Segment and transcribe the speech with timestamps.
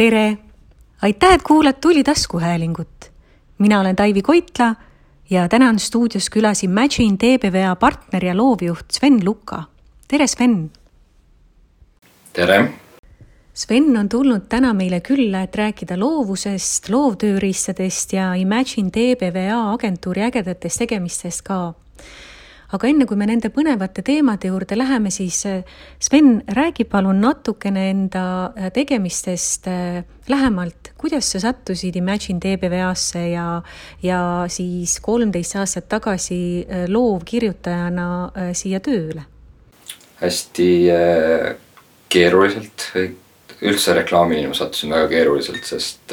[0.00, 0.38] tere!
[1.02, 3.12] aitäh, et kuulad Tuli taskuhäälingut.
[3.58, 4.74] mina olen Taivi Koitla
[5.30, 9.62] ja täna on stuudios külas Imagine TBVA partner ja loovjuht Sven Luka.
[10.08, 10.70] tere, Sven!
[12.32, 12.72] tere!
[13.54, 20.78] Sven on tulnud täna meile külla, et rääkida loovusest, loovtööriistadest ja Imagine TBVA agentuuri ägedatest
[20.78, 21.74] tegemistest ka
[22.74, 25.62] aga enne kui me nende põnevate teemade juurde läheme, siis äh,
[26.02, 33.46] Sven, räägi palun natukene enda äh, tegemistest äh, lähemalt, kuidas sa sattusid Imagine TBVA-sse ja,
[34.06, 34.20] ja
[34.52, 38.06] siis kolmteist aastat tagasi loovkirjutajana
[38.54, 39.26] siia tööle?
[40.20, 40.66] hästi
[42.12, 42.84] keeruliselt,
[43.64, 46.12] üldse reklaamini ma sattusin väga keeruliselt, sest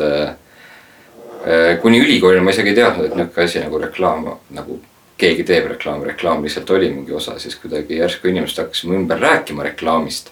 [1.84, 4.80] kuni ülikoolini ma isegi ei teadnud, et niisugune asi nagu reklaam nagu
[5.18, 9.64] keegi teeb reklaami, reklaam lihtsalt oli mingi osa, siis kuidagi järsku inimesed hakkasime ümber rääkima
[9.64, 10.30] reklaamist.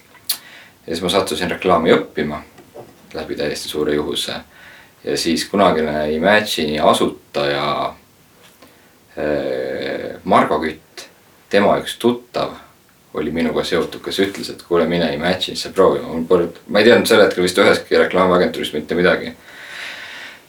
[0.86, 2.42] ja siis ma sattusin reklaami õppima
[3.14, 4.32] läbi täiesti suure juhuse.
[5.04, 7.94] ja siis kunagine Imagine'i asutaja
[9.18, 11.08] äh, Margo Kütt,
[11.50, 12.50] tema üks tuttav
[13.14, 16.06] oli minuga seotud, kes ütles, et kuule, mine Imagine'isse proovima,
[16.68, 19.32] ma ei teadnud sel hetkel vist üheski reklaamiagentuuris mitte midagi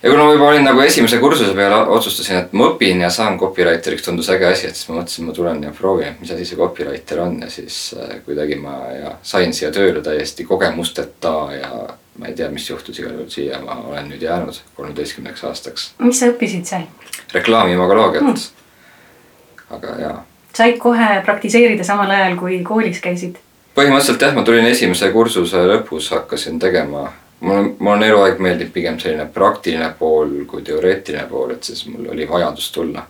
[0.03, 3.40] ja kuna ma juba olin nagu esimese kursuse peal, otsustasin, et ma õpin ja saan
[3.40, 6.59] copywriter'iks, tundus äge asi, et siis ma mõtlesin, ma tulen ja proovin, mis asi see
[6.59, 11.72] copywriter on ja siis äh, kuidagi ma ja sain siia tööle täiesti kogemusteta ja
[12.18, 15.92] ma ei tea, mis juhtus, igal juhul siia ma olen nüüd jäänud kolmeteistkümneks aastaks.
[16.00, 16.88] mis sa õppisid seal?
[17.34, 19.75] reklaami imagoloogiat hmm..
[19.78, 20.18] aga jaa.
[20.53, 23.38] said kohe praktiseerida samal ajal, kui koolis käisid?
[23.78, 29.27] põhimõtteliselt jah, ma tulin esimese kursuse lõpus, hakkasin tegema mul, mul eluaeg meeldib pigem selline
[29.33, 33.05] praktiline pool kui teoreetiline pool, et siis mul oli vajadus tulla.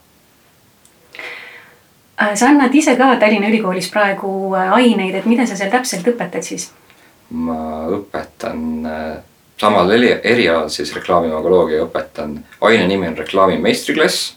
[2.22, 6.08] Äh, sa annad ise ka Tallinna Ülikoolis praegu äh, aineid, et mida sa seal täpselt
[6.08, 6.72] õpetad siis?
[7.28, 9.18] ma õpetan äh,
[9.60, 14.34] samal erialal siis reklaamimagoloogia õpetan, aine nimi on reklaami meistriklass.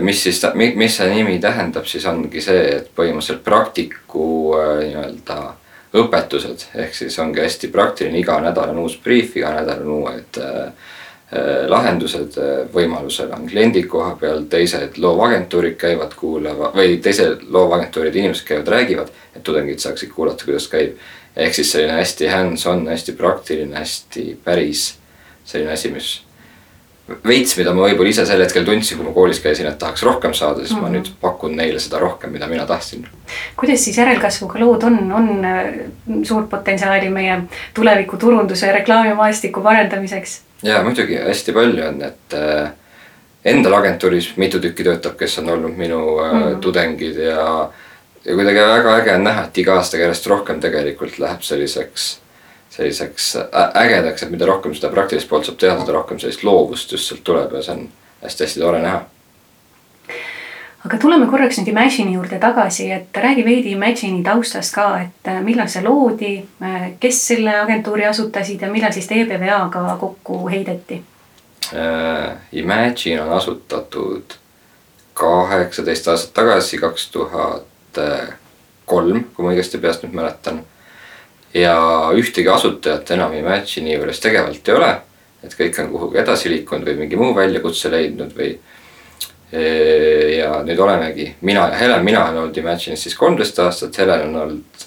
[0.00, 5.56] mis siis, mis see nimi tähendab, siis ongi see, et põhimõtteliselt praktiku nii-öelda äh,
[6.02, 10.40] õpetused, ehk siis ongi hästi praktiline, iga nädal on uus briif, iga nädal on uued
[10.42, 10.60] äh,
[11.28, 18.18] äh lahendused äh, võimalusel on kliendid koha peal, teised loovagentuurid käivad kuulama või teised loovagentuuride
[18.18, 20.96] inimesed käivad, räägivad, et tudengid saaksid kuulata, kuidas käib.
[21.36, 24.94] ehk siis selline hästi hands-on, hästi praktiline, hästi päris
[25.44, 26.27] selline asi, mis
[27.08, 30.34] veits, mida ma võib-olla ise sel hetkel tundsin, kui ma koolis käisin, et tahaks rohkem
[30.36, 30.82] saada, siis mm -hmm.
[30.82, 30.96] ma mhm.
[30.96, 33.06] nüüd pakun neile seda rohkem, mida mina tahtsin.
[33.56, 35.64] kuidas siis järelkasvuga lood on, on äh,
[36.22, 37.40] suurt potentsiaali meie
[37.74, 40.40] tuleviku turunduse ja reklaamimaastiku parendamiseks?
[40.62, 42.70] ja muidugi hästi palju on, et äh,
[43.44, 46.58] endal agentuuris mitu tükki töötab, kes on olnud minu äh, mm -hmm.
[46.60, 47.70] tudengid ja
[48.24, 52.18] ja kuidagi väga äge on näha, et iga aastaga järjest rohkem tegelikult läheb selliseks
[52.78, 53.36] selliseks
[53.74, 57.24] ägedaks, et mida rohkem seda praktilist poolt saab teha, seda rohkem sellist loovust just sealt
[57.26, 57.86] tuleb ja see on
[58.22, 59.00] hästi-hästi tore näha.
[60.86, 65.42] aga tuleme korraks nüüd Imagine'i juurde tagasi, et räägi veidi Imagine'i taustast ka, et äh,
[65.42, 71.02] millal see loodi, äh, kes selle agentuuri asutasid ja millal siis TBVA-ga kokku heideti?
[72.52, 74.38] Imagine on asutatud
[75.14, 78.00] kaheksateist aastat tagasi, kaks tuhat
[78.88, 80.62] kolm, kui ma õigesti peast nüüd mäletan
[81.54, 81.76] ja
[82.14, 84.96] ühtegi asutajat enam Imagine'i juures tegevalt ei ole.
[85.42, 88.56] et kõik on kuhugi edasi liikunud või mingi muu väljakutse leidnud või.
[89.52, 89.60] E,
[90.34, 94.40] ja nüüd olemegi mina ja Helen, mina olen olnud Imagine'is siis kolmteist aastat, Helen on
[94.42, 94.82] olnud,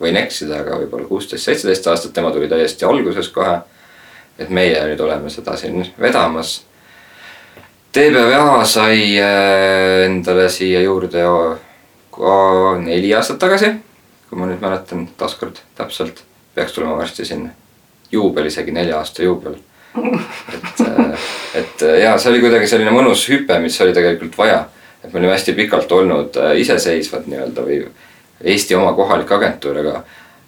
[0.00, 3.60] võin eksida, aga võib-olla kuusteist, seitseteist aastat, tema tuli täiesti alguses kohe.
[4.38, 6.62] et meie nüüd oleme seda siin vedamas.
[7.92, 9.30] TBVA sai e,
[10.06, 11.22] endale siia juurde
[12.10, 12.36] ka
[12.80, 13.74] neli aastat tagasi
[14.32, 16.22] kui ma nüüd mäletan taaskord täpselt,
[16.54, 17.50] peaks tulema varsti siin
[18.12, 19.58] juubel, isegi nelja aasta juubel.
[20.54, 24.62] et, äh, et äh, ja see oli kuidagi selline mõnus hüpe, mis oli tegelikult vaja.
[25.04, 27.82] et me olime hästi pikalt olnud äh, iseseisvad nii-öelda või
[28.42, 30.00] Eesti oma kohalik agentuur, aga,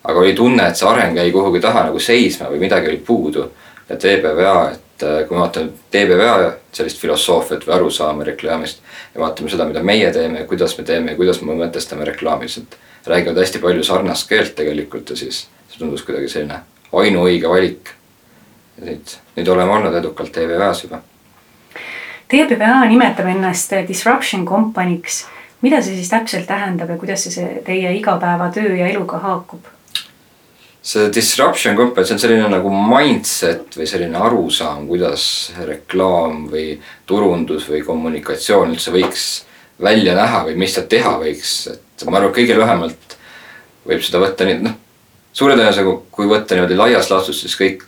[0.05, 3.51] aga oli tunne, et see areng jäi kuhugi taha nagu seisma või midagi oli puudu.
[3.89, 8.81] Ja TBVA, et kui me vaatame TBVA sellist filosoofiat või arusaama reklaamist
[9.15, 12.49] ja vaatame seda, mida meie teeme ja kuidas me teeme ja kuidas me mõtestame reklaami,
[12.49, 16.63] lihtsalt räägivad hästi palju sarnast keelt tegelikult ja siis see tundus kuidagi selline
[16.93, 17.95] ainuõige valik.
[18.85, 20.99] nüüd, nüüd oleme olnud edukalt TVV-s juba.
[22.29, 25.27] TBVA nimetab ennast disruption company'ks.
[25.63, 29.65] mida see siis täpselt tähendab ja kuidas see teie igapäevatöö ja eluga haakub?
[30.85, 35.25] See disruption company, see on selline nagu mindset või selline arusaam, kuidas
[35.65, 36.75] reklaam või
[37.09, 39.25] turundus või kommunikatsioon üldse võiks
[39.81, 43.17] välja näha või mis ta teha võiks, et et ma arvan, et kõige lühemalt
[43.87, 44.77] võib seda võtta nii, noh,
[45.35, 47.85] suure tõenäosusega, kui võtta niimoodi laias laastus, siis kõik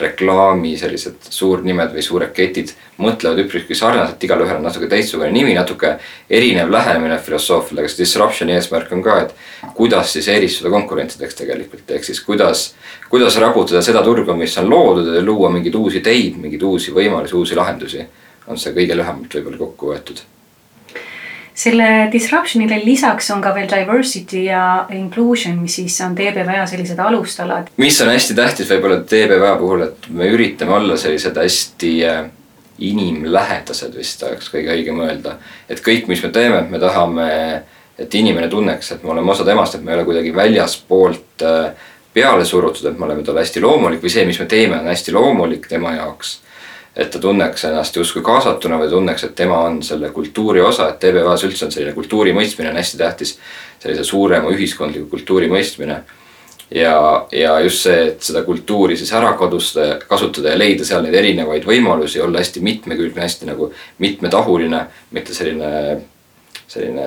[0.00, 2.72] reklaami sellised suurnimed või suured ketid
[3.02, 5.96] mõtlevad üpriski sarnaselt, igalühel on natuke teistsugune nimi, natuke
[6.30, 12.06] erinev lähenemine filosoofiale, see disruption'i eesmärk on ka, et kuidas siis eristuda konkurentideks tegelikult, ehk
[12.08, 12.68] siis kuidas,
[13.10, 17.36] kuidas raputada seda turgu, mis on loodud ja luua mingeid uusi ideid, mingeid uusi võimalusi,
[17.36, 18.06] uusi lahendusi.
[18.46, 20.20] on see kõige lühemalt võib-olla kokku võetud
[21.56, 24.62] selle disruption'ile lisaks on ka veel diversity ja
[24.92, 27.70] inclusion, mis siis on TBVA sellised alustalad.
[27.80, 32.26] mis on hästi tähtis võib-olla TBVA puhul, et me üritame olla sellised hästi äh,
[32.78, 35.38] inimlähedased vist oleks kõige õigem öelda.
[35.68, 37.28] et kõik, mis me teeme, me tahame,
[37.98, 41.86] et inimene tunneks, et me oleme osa temast, et me ei ole kuidagi väljaspoolt äh,
[42.12, 45.16] peale surutud, et me oleme talle hästi loomulik või see, mis me teeme, on hästi
[45.16, 46.40] loomulik tema jaoks
[46.96, 51.00] et ta tunneks ennast justkui kaasatuna või tunneks, et tema on selle kultuuri osa, et
[51.02, 53.38] TBV-s üldse on selline kultuuri mõistmine on hästi tähtis.
[53.78, 56.00] sellise suurema ühiskondliku kultuuri mõistmine.
[56.70, 61.14] ja, ja just see, et seda kultuuri siis ära kadustada, kasutada ja leida seal neid
[61.14, 66.00] erinevaid võimalusi, olla hästi mitmekülgne, hästi nagu mitmetahuline, mitte selline,
[66.66, 67.06] selline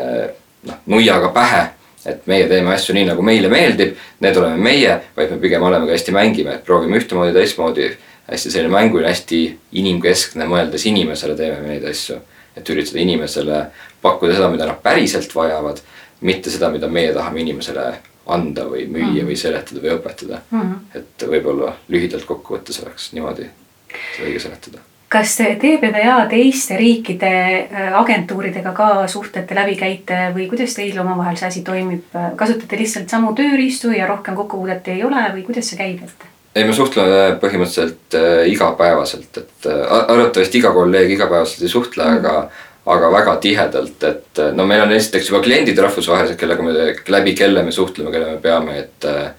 [0.64, 1.68] noh, nuiaga pähe
[2.06, 5.86] et meie teeme asju nii, nagu meile meeldib, need oleme meie, vaid me pigem oleme
[5.86, 7.90] ka hästi mängime, et proovime ühtemoodi, teistmoodi
[8.32, 9.40] hästi selline mänguline, hästi
[9.82, 12.20] inimkeskne, mõeldes inimesele teeme me neid asju.
[12.58, 13.60] et üritada inimesele
[14.02, 15.80] pakkuda seda, mida nad päriselt vajavad,
[16.22, 17.86] mitte seda, mida meie tahame inimesele
[18.28, 19.28] anda või müüa mm -hmm.
[19.30, 20.62] või seletada või õpetada mm.
[20.62, 21.00] -hmm.
[21.00, 23.50] et võib-olla lühidalt kokkuvõttes oleks niimoodi
[24.24, 24.80] õige seletada
[25.10, 27.32] kas TBVA teiste riikide
[27.72, 33.10] äh, agentuuridega ka suhtlete, läbi käite või kuidas teil omavahel see asi toimib, kasutate lihtsalt
[33.10, 36.30] samu tööriistu ja rohkem kokkupuudet ei ole või kuidas see käib, et?
[36.56, 42.18] Ei, me suhtleme põhimõtteliselt äh, igapäevaselt, et äh, arvatavasti iga kolleeg igapäevaselt ei suhtle mm,
[42.18, 42.18] -hmm.
[42.18, 42.50] aga
[42.90, 46.74] aga väga tihedalt, et äh, no meil on esiteks juba kliendid rahvusvahelised, kellega me,
[47.08, 49.30] läbi kelle me suhtleme, kelle me peame, et äh,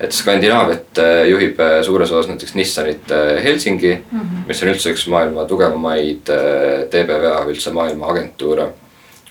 [0.00, 3.10] et Skandinaaviat äh, juhib äh, suures osas näiteks Nissanit
[3.42, 4.44] Helsingi mm, -hmm.
[4.46, 6.30] mis on üldse üks maailma tugevamaid
[6.90, 8.68] TBVA üldse maailma agentuure.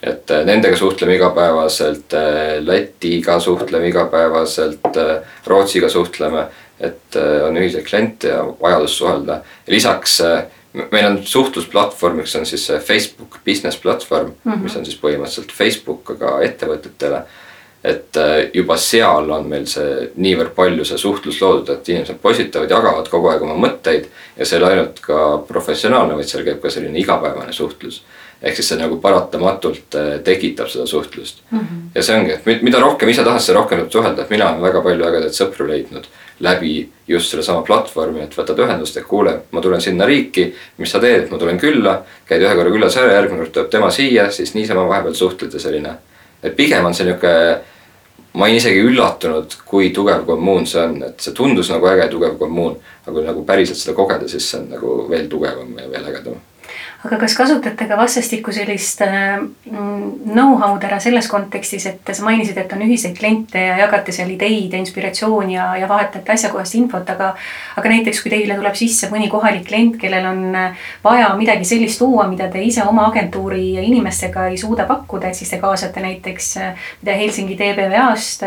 [0.03, 2.13] et nendega suhtleme igapäevaselt,
[2.59, 4.97] Lätiga suhtleme igapäevaselt,
[5.45, 6.43] Rootsiga suhtleme
[6.79, 9.41] et äh, on ühiseid kliente ja vajadus suhelda.
[9.67, 10.43] lisaks äh,
[10.91, 14.63] meil on suhtlusplatvormiks on siis Facebook business platvorm mm, -hmm.
[14.63, 17.21] mis on siis põhimõtteliselt Facebook, aga ettevõtetele.
[17.83, 22.69] et äh, juba seal on meil see niivõrd palju see suhtlus loodud, et inimesed postitavad,
[22.69, 24.05] jagavad kogu aeg oma mõtteid
[24.37, 28.03] ja see ei ole ainult ka professionaalne, vaid seal käib ka selline igapäevane suhtlus
[28.41, 31.59] ehk siis see nagu paratamatult tekitab seda suhtlust mm.
[31.59, 31.89] -hmm.
[31.95, 34.61] ja see ongi, et mida rohkem ise tahad, seda rohkem tuleb suhelda, et mina olen
[34.61, 36.05] väga palju ägedaid sõpru leidnud
[36.39, 40.99] läbi just sellesama platvormi, et võtad ühendust, et kuule, ma tulen sinna riiki, mis sa
[41.01, 44.53] teed, ma tulen külla, käid ühe korra külas ära, järgmine kord tuleb tema siia, siis
[44.57, 45.95] niisama vahepeal suhtled ja selline.
[46.43, 47.31] et pigem on see nihuke,
[48.33, 52.37] ma olin isegi üllatunud, kui tugev kommuun see on, et see tundus nagu äge tugev
[52.37, 56.11] kommuun, aga kui nagu päriselt seda kogeda, siis see on nagu veel tugevam ja veel
[56.11, 56.37] ägedam
[57.05, 62.73] aga kas kasutate ka vastastikku sellist äh, know-how'd ära selles kontekstis, et sa mainisid, et
[62.73, 67.33] on ühiseid kliente ja jagate seal ideid ja inspiratsiooni ja, ja vahetate asjakohast infot, aga
[67.77, 72.01] aga näiteks kui teile tuleb sisse mõni kohalik klient, kellel on äh, vaja midagi sellist
[72.01, 76.51] luua, mida te ise oma agentuuri inimestega ei suuda pakkuda, et siis te kaasate näiteks
[76.63, 78.45] äh, mida Helsingi TBVA-st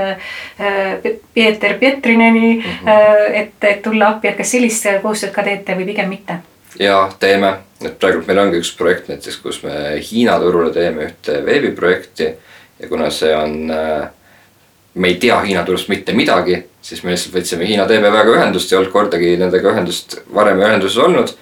[1.35, 3.35] Pieter Pietrineni mm, -hmm.
[3.35, 6.43] et, et tulla appi, et kas sellist koostööd ka teete või pigem mitte?
[6.79, 9.75] Ja teeme, et praegu meil ongi üks projekt näiteks, kus me
[10.05, 12.31] Hiina turule teeme ühte veebiprojekti
[12.81, 14.09] ja kuna see on, äh,
[14.95, 18.81] me ei tea Hiina turust mitte midagi, siis me lihtsalt võtsime Hiina TBV-ga ühendust, ei
[18.81, 21.33] olnud kordagi nendega ühendust varem ühenduses olnud.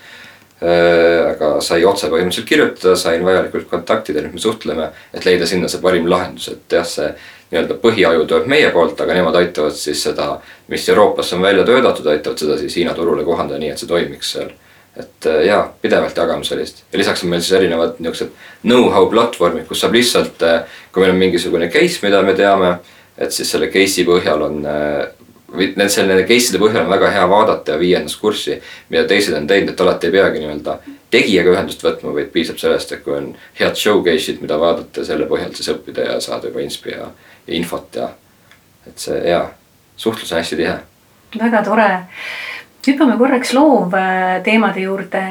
[0.59, 5.47] Äh, aga sai otse põhimõtteliselt kirjutada, sain vajalikud kontaktid ja nüüd me suhtleme, et leida
[5.47, 7.13] sinna see parim lahendus, et jah, see
[7.53, 10.33] nii-öelda põhiaju tuleb meie poolt, aga nemad aitavad siis seda,
[10.69, 14.33] mis Euroopas on välja töötatud, aitavad seda siis Hiina turule kohandada nii, et see toimiks
[14.35, 14.51] seal
[14.99, 18.33] et äh, jaa, pidevalt jagame sellist ja lisaks on meil siis erinevad niisugused
[18.65, 22.77] know-how platvormid, kus saab lihtsalt, äh, kui meil on mingisugune case, mida me teame,
[23.19, 25.07] et siis selle case'i põhjal on äh,
[25.53, 28.59] või need selle case'ide põhjal on väga hea vaadata ja viia ennast kurssi,
[28.93, 30.75] mida teised on teinud, et alati ei peagi nii-öelda
[31.15, 35.55] tegijaga ühendust võtma, vaid piisab sellest, et kui on head showcase'id, mida vaadata, selle põhjal
[35.57, 37.09] siis õppida ja saada juba inspi ja,
[37.47, 38.11] ja infot ja
[38.89, 39.47] et see jaa,
[39.97, 40.77] suhtlus on hästi tihe.
[41.39, 41.89] väga tore
[42.93, 45.25] hüppame korraks loovteemade juurde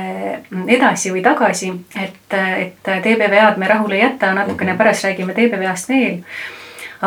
[0.68, 4.78] edasi või tagasi, et, et TBVA-d me rahule ei jäta, natukene mhm.
[4.82, 6.22] pärast räägime TBVA-st veel.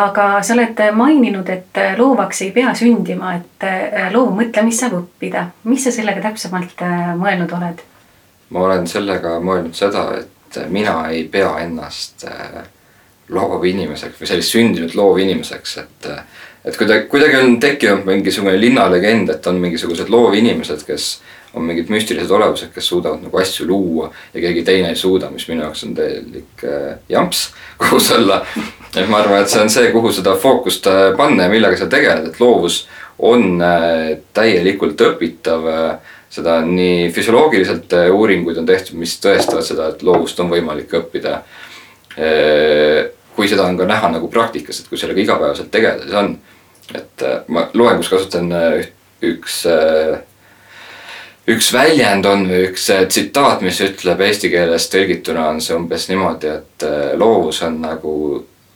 [0.00, 5.46] aga sa oled maininud, et loovaks ei pea sündima, et loovmõtlemist saab õppida.
[5.64, 6.84] mis sa sellega täpsemalt
[7.18, 7.86] mõelnud oled?
[8.50, 12.26] ma olen sellega mõelnud seda, et mina ei pea ennast
[13.30, 16.08] loovinimeseks või sellist sündinud loovinimeseks, et
[16.64, 21.10] et kuidagi, kuidagi on tekkinud mingisugune linnalegend, et on mingisugused loovinimesed, kes
[21.54, 25.48] on mingid müstilised olevused, kes suudavad nagu asju luua ja keegi teine ei suuda, mis
[25.50, 27.48] minu jaoks on täielik äh, jamps
[27.80, 28.44] kohus olla.
[28.94, 31.90] et ma arvan, et see on see, kuhu seda fookust äh, panna ja millega sa
[31.90, 32.84] tegeled, et loovus
[33.18, 39.90] on äh, täielikult õpitav äh, seda nii füsioloogiliselt äh, uuringuid on tehtud, mis tõestavad seda,
[39.90, 41.40] et loovust on võimalik õppida
[42.14, 43.10] äh,
[43.40, 46.34] kui seda on ka näha nagu praktikas, et kui sellega igapäevaselt tegeleda, siis on.
[46.90, 48.88] et äh, ma loengus kasutan äh,
[49.24, 50.18] üks, äh,
[51.48, 56.52] üks väljend on või üks tsitaat, mis ütleb eesti keeles tõlgituna on see umbes niimoodi,
[56.52, 58.12] et loovus on nagu,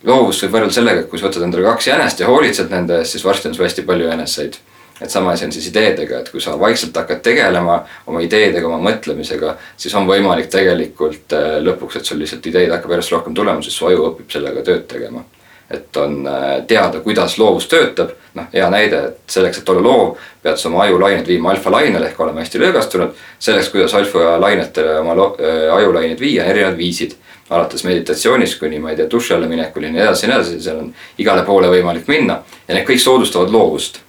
[0.06, 3.18] loovust võib võrrelda sellega, et kui sa võtad endale kaks jänest ja hoolitsed nende eest,
[3.18, 4.56] siis varsti on sul hästi palju jäneseid
[5.00, 8.78] et sama asi on siis ideedega, et kui sa vaikselt hakkad tegelema oma ideedega, oma
[8.90, 13.62] mõtlemisega, siis on võimalik tegelikult äh, lõpuks, et sul lihtsalt ideid hakkab järjest rohkem tulema,
[13.62, 15.24] sest su aju õpib sellega tööd tegema.
[15.70, 20.18] et on äh, teada, kuidas loovus töötab, noh, hea näide, et selleks, et olla loov,
[20.42, 23.16] pead sa oma ajulained viima alfalainele ehk olema hästi lõõgastunud.
[23.38, 27.16] selleks, kuidas alfalainetele oma äh, ajulaineid viia, on erinevad viisid.
[27.50, 30.60] Alates meditatsioonist kuni ma ei tea, duši alla minekuni ja nii edasi ja nii edasi,
[30.64, 32.38] seal on igale poole võimalik minna.
[32.68, 34.03] Ja need kõik soodustavad loovust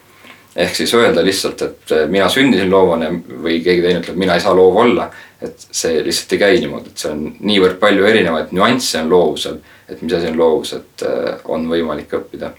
[0.56, 4.44] ehk siis öelda lihtsalt, et äh, mina sündisin loovana või keegi teine ütleb, mina ei
[4.44, 5.10] saa loov olla.
[5.46, 9.58] et see lihtsalt ei käi niimoodi, et see on niivõrd palju erinevaid nüansse on loovusel,
[9.92, 12.54] et mis asi on loovus, et äh, on võimalik õppida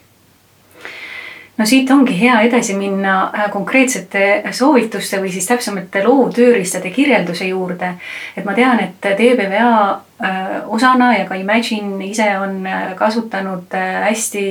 [1.57, 7.95] no siit ongi hea edasi minna äh, konkreetsete soovituste või siis täpsemate loovtööriistade kirjelduse juurde.
[8.37, 13.73] et ma tean, et TBVA äh, osana ja ka Imagine ise on äh, kasutanud
[14.05, 14.45] hästi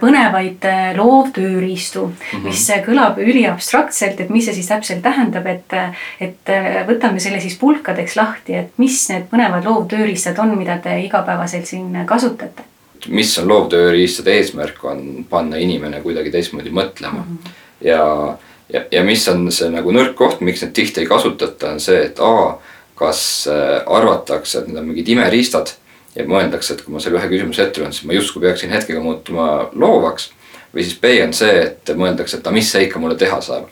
[0.00, 2.44] põnevaid loovtööriistu mm, -hmm.
[2.44, 5.74] mis kõlab üliabstraktselt, et mis see siis täpselt tähendab, et,
[6.20, 6.54] et
[6.86, 12.04] võtame selle siis pulkadeks lahti, et mis need põnevad loovtööriistad on, mida te igapäevaselt siin
[12.06, 12.75] kasutate
[13.08, 17.38] mis on loovtööriistade eesmärk, on panna inimene kuidagi teistmoodi mõtlema mm.
[17.38, 17.50] -hmm.
[17.80, 18.36] ja,
[18.72, 22.04] ja, ja mis on see nagu nõrk koht, miks neid tihti ei kasutata, on see,
[22.10, 22.58] et A,
[22.96, 25.74] kas äh, arvatakse, et need on mingid imeriistad
[26.16, 29.00] ja mõeldakse, et kui ma selle ühe küsimuse ette loen, siis ma justkui peaksin hetkega
[29.00, 30.30] muutuma loovaks.
[30.74, 33.68] või siis B on see, et mõeldakse, et aga mis see ikka mulle teha saab.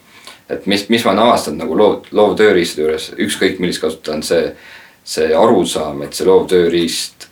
[0.48, 4.52] et mis, mis ma olen avastanud nagu loov, loovtööriistade juures, ükskõik millist kasutada, on see,
[5.04, 7.28] see arusaam, et see loovtööriist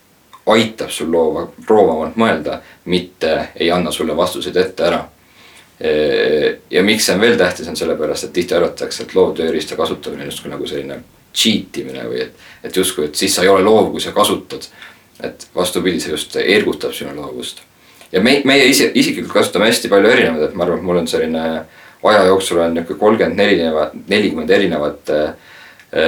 [0.46, 5.02] aitab sul loova, proovavalt mõelda, mitte ei anna sulle vastuseid ette ära.
[6.70, 10.50] ja miks see on veel tähtis, on sellepärast, et tihti arvatakse, et loovtööriista kasutamine justkui
[10.50, 11.00] nagu selline
[11.34, 14.68] cheat imine või et, et justkui, et siis sa ei ole loov, kui sa kasutad.
[15.22, 17.62] et vastupidi, see just ergutab sinu loovust.
[18.12, 21.08] ja me, meie ise, isiklikult kasutame hästi palju erinevaid, et ma arvan, et mul on
[21.08, 21.42] selline
[22.02, 23.58] aja jooksul on nihuke kolmkümmend neli,
[24.08, 25.10] nelikümmend erinevat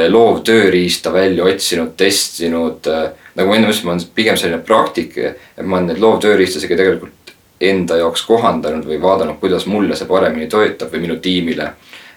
[0.08, 2.86] loovtööriista välja otsinud, testinud
[3.34, 7.34] nagu ma enne ütlesin, ma olen pigem selline praktik, et ma olen neid loovtööriistasega tegelikult
[7.60, 11.72] enda jaoks kohandanud või vaadanud, kuidas mulle see paremini töötab või minu tiimile.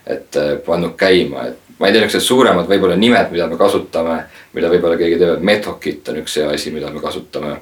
[0.08, 4.22] et äh, pannud käima, et ma ei tea, niisugused suuremad võib-olla nimed, mida me kasutame,
[4.56, 7.58] mida võib-olla keegi teeb, Metokit on üks hea asi, mida me kasutame.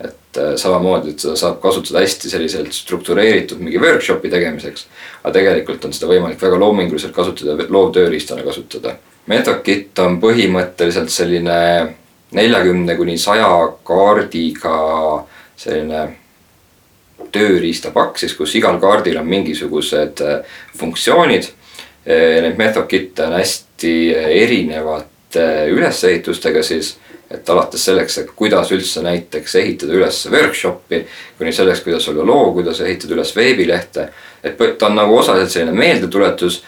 [0.00, 4.86] et äh, samamoodi, et seda saab kasutada hästi selliselt struktureeritud mingi workshopi tegemiseks.
[5.22, 8.96] aga tegelikult on seda võimalik väga loominguliselt kasutada, loovtööriistana kasutada.
[9.26, 11.58] Metokit on põhimõtteliselt selline
[12.32, 13.50] neljakümne kuni saja
[13.84, 14.78] kaardiga
[15.56, 16.08] selline
[17.32, 21.50] tööriistapakk siis, kus igal kaardil on mingisugused äh, funktsioonid.
[22.06, 26.94] Äh, neid method-kit'e on hästi äh, erinevate ülesehitustega siis,
[27.30, 31.04] et alates selleks, et kuidas üldse näiteks ehitada üles workshop'i,
[31.38, 34.08] kuni selleks, kuidas olla loo, kuidas ehitada üles veebilehte.
[34.42, 36.62] et ta on nagu osaliselt selline meeldetuletus,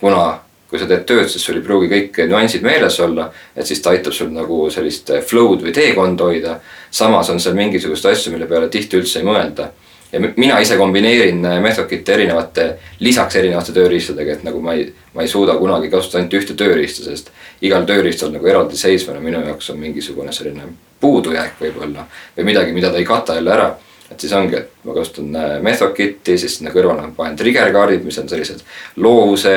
[0.00, 0.43] kuna
[0.74, 3.92] kui sa teed tööd, siis sul ei pruugi kõik nüansid meeles olla, et siis ta
[3.94, 6.56] aitab sul nagu sellist flow'd või teekonda hoida.
[6.90, 9.68] samas on seal mingisuguseid asju, mille peale tihti üldse ei mõelda.
[10.12, 15.28] ja mina ise kombineerin Methodkit erinevate, lisaks erinevate tööriistadega, et nagu ma ei, ma ei
[15.28, 17.30] suuda kunagi kasutada ainult ühte tööriista, sest
[17.62, 20.68] igal tööriistal nagu eraldiseisvana minu jaoks on mingisugune selline
[21.00, 23.74] puudujääk võib-olla või midagi, mida ta ei kata jälle ära
[24.14, 28.04] et siis ongi, et ma kasutan äh, Method-Kit'i, siis sinna kõrvale ma panen trigger kaardid,
[28.06, 28.62] mis on sellised
[29.02, 29.54] loovuse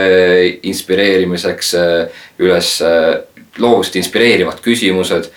[0.68, 3.12] inspireerimiseks äh, üles, äh,
[3.62, 5.32] loovust inspireerivad küsimused.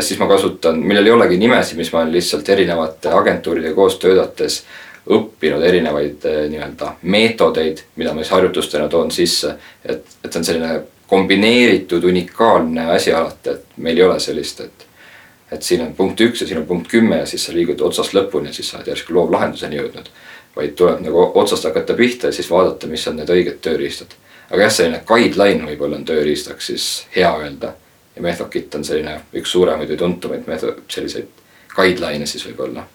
[0.00, 4.62] siis ma kasutan, millel ei olegi nimesid, mis ma olen lihtsalt erinevate agentuuridega koos töötades
[5.12, 9.52] õppinud erinevaid nii-öelda meetodeid, mida ma siis harjutustena toon sisse.
[9.84, 10.72] et, et see on selline
[11.12, 14.87] kombineeritud unikaalne asi alati, et meil ei ole sellist, et
[15.52, 18.14] et siin on punkt üks ja siin on punkt kümme ja siis sa liigud otsast
[18.14, 20.10] lõpuni ja siis sa oled järsku loovlahenduseni jõudnud.
[20.56, 24.14] vaid tuleb nagu otsast hakata pihta ja siis vaadata, mis on need õiged tööriistad.
[24.50, 27.72] aga jah, selline guideline võib-olla on tööriistaks siis hea öelda.
[28.16, 31.28] ja Method-Kit on selline üks suuremaid või tuntumaid meetod, selliseid
[31.76, 32.86] guideline'e siis võib-olla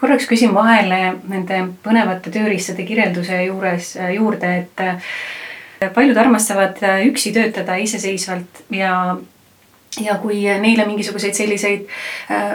[0.00, 4.50] korraks küsin vahele nende põnevate tööriistade kirjelduse juures juurde,
[5.80, 9.16] et paljud armastavad üksi töötada iseseisvalt ja
[10.00, 11.86] ja kui neile mingisuguseid selliseid
[12.30, 12.52] äh,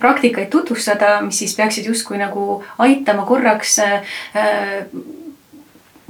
[0.00, 4.18] praktikaid tutvustada, mis siis peaksid justkui nagu aitama korraks äh,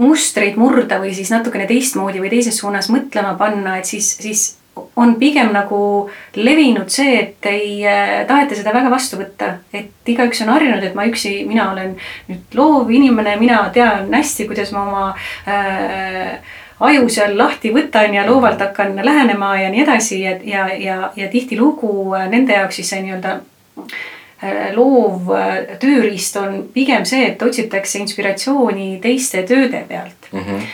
[0.03, 4.49] mustreid murda või siis natukene teistmoodi või teises suunas mõtlema panna, et siis, siis
[4.97, 10.43] on pigem nagu levinud see, et ei äh, taheta seda väga vastu võtta, et igaüks
[10.45, 11.95] on harjunud, et ma üksi, mina olen
[12.31, 15.05] nüüd loov inimene, mina tean hästi, kuidas ma oma
[15.47, 20.99] äh, aju seal lahti võtan ja loovalt hakkan lähenema ja nii edasi ja, ja, ja,
[21.17, 23.35] ja tihtilugu nende jaoks siis see nii-öelda
[24.43, 30.49] äh, loov äh, tööriist on pigem see, et otsitakse inspiratsiooni teiste tööde pealt mm.
[30.49, 30.73] -hmm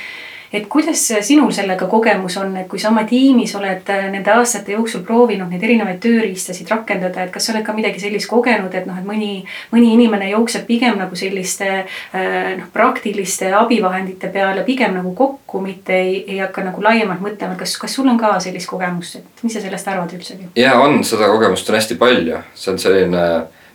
[0.53, 4.73] et kuidas sinul sellega kogemus on, et kui sa oma tiimis oled äh, nende aastate
[4.73, 8.89] jooksul proovinud neid erinevaid tööriistasid rakendada, et kas sa oled ka midagi sellist kogenud, et
[8.89, 14.97] noh, et mõni, mõni inimene jookseb pigem nagu selliste äh, noh, praktiliste abivahendite peale pigem
[14.97, 18.37] nagu kokku, mitte ei, ei hakka nagu laiemalt mõtlema, et kas, kas sul on ka
[18.43, 20.51] sellist kogemust, et mis sa sellest arvad üldsegi?
[20.57, 23.25] ja on, seda kogemust on hästi palju, see on selline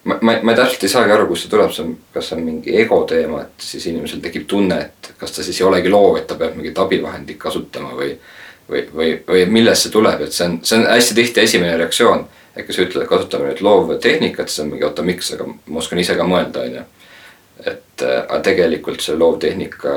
[0.03, 2.45] ma, ma, ma täpselt ei saagi aru, kust see tuleb, see on, kas see on
[2.45, 6.17] mingi ego teema, et siis inimesel tekib tunne, et kas ta siis ei olegi loov,
[6.19, 8.15] et ta peab mingit abivahendit kasutama või.
[8.69, 12.27] või, või, või millest see tuleb, et see on, see on hästi tihti esimene reaktsioon.
[12.55, 15.79] et kui sa ütled, et kasutame nüüd loovtehnikat, siis on mingi oota, miks, aga ma
[15.81, 16.83] oskan ise ka mõelda, on ju.
[17.65, 19.95] et aga tegelikult see loovtehnika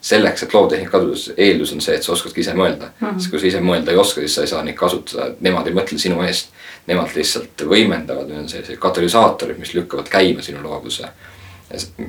[0.00, 3.06] selleks, et loovtehnika kasutus, eeldus on see, et sa oskadki ise mõelda mm.
[3.06, 3.18] -hmm.
[3.18, 5.74] sest kui sa ise mõelda ei oska, siis sa ei saa neid kasutada, nemad ei
[5.74, 6.52] mõtle sinu eest.
[6.88, 11.08] Nemad lihtsalt võimendavad, need on sellised katalüsaatorid, mis lükkavad käima sinu loovuse.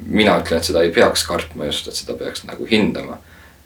[0.05, 3.17] mina ütlen, et seda ei peaks kartma just, et seda peaks nagu hindama.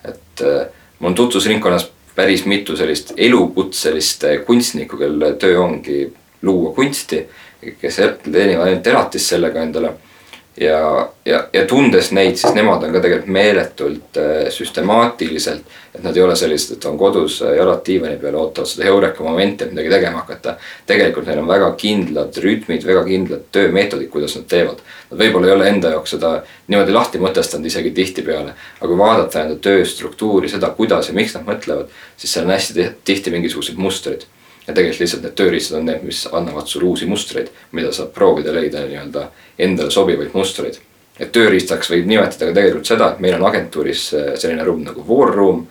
[0.05, 0.65] et äh,
[0.99, 7.29] mul on tutvusringkonnas päris mitu sellist elukutselist kunstnikku, kelle töö ongi luua kunsti,
[7.81, 7.95] kes
[8.31, 9.93] teenivad ainult elatist sellega endale
[10.57, 15.63] ja, ja, ja tundes neid, siis nemad on ka tegelikult meeletult äh, süstemaatiliselt,
[15.95, 19.25] et nad ei ole sellised, et on kodus äh, jalad diivani peal, ootavad seda heureka
[19.25, 20.55] momenti, et midagi tegema hakata.
[20.89, 24.83] tegelikult neil on väga kindlad rütmid, väga kindlad töömeetodid, kuidas nad teevad.
[25.09, 26.35] Nad võib-olla ei ole enda jaoks seda
[26.67, 31.49] niimoodi lahti mõtestanud isegi tihtipeale, aga kui vaadata enda tööstruktuuri, seda, kuidas ja miks nad
[31.49, 34.27] mõtlevad, siis seal on hästi tihti mingisugused mustrid
[34.67, 38.53] ja tegelikult lihtsalt need tööriistad on need, mis annavad sulle uusi mustreid, mida saab proovida
[38.55, 39.27] leida nii-öelda
[39.59, 40.79] endale sobivaid mustreid.
[41.19, 45.03] et tööriistaks võib nimetada ka tegelikult seda, et meil on agentuuris äh, selline ruum nagu
[45.07, 45.67] war room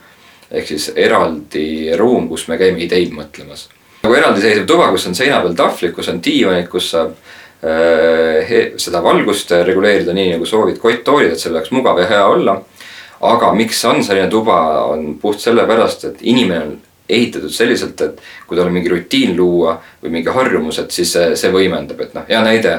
[0.53, 3.69] ehk siis eraldi ruum, kus me käime ideid mõtlemas.
[4.03, 7.17] nagu eraldiseisev tuba, kus on seina peal tahvlid, kus on diivanid, kus saab
[7.65, 12.61] äh, seda valgust reguleerida nii nagu soovid, kotttoolid, et seal oleks mugav ja hea olla.
[13.23, 18.57] aga miks on selline tuba, on puht sellepärast, et inimene on ehitatud selliselt, et kui
[18.57, 22.27] tal on mingi rutiin luua või mingi harjumus, et siis see, see võimendab, et noh,
[22.29, 22.75] hea näide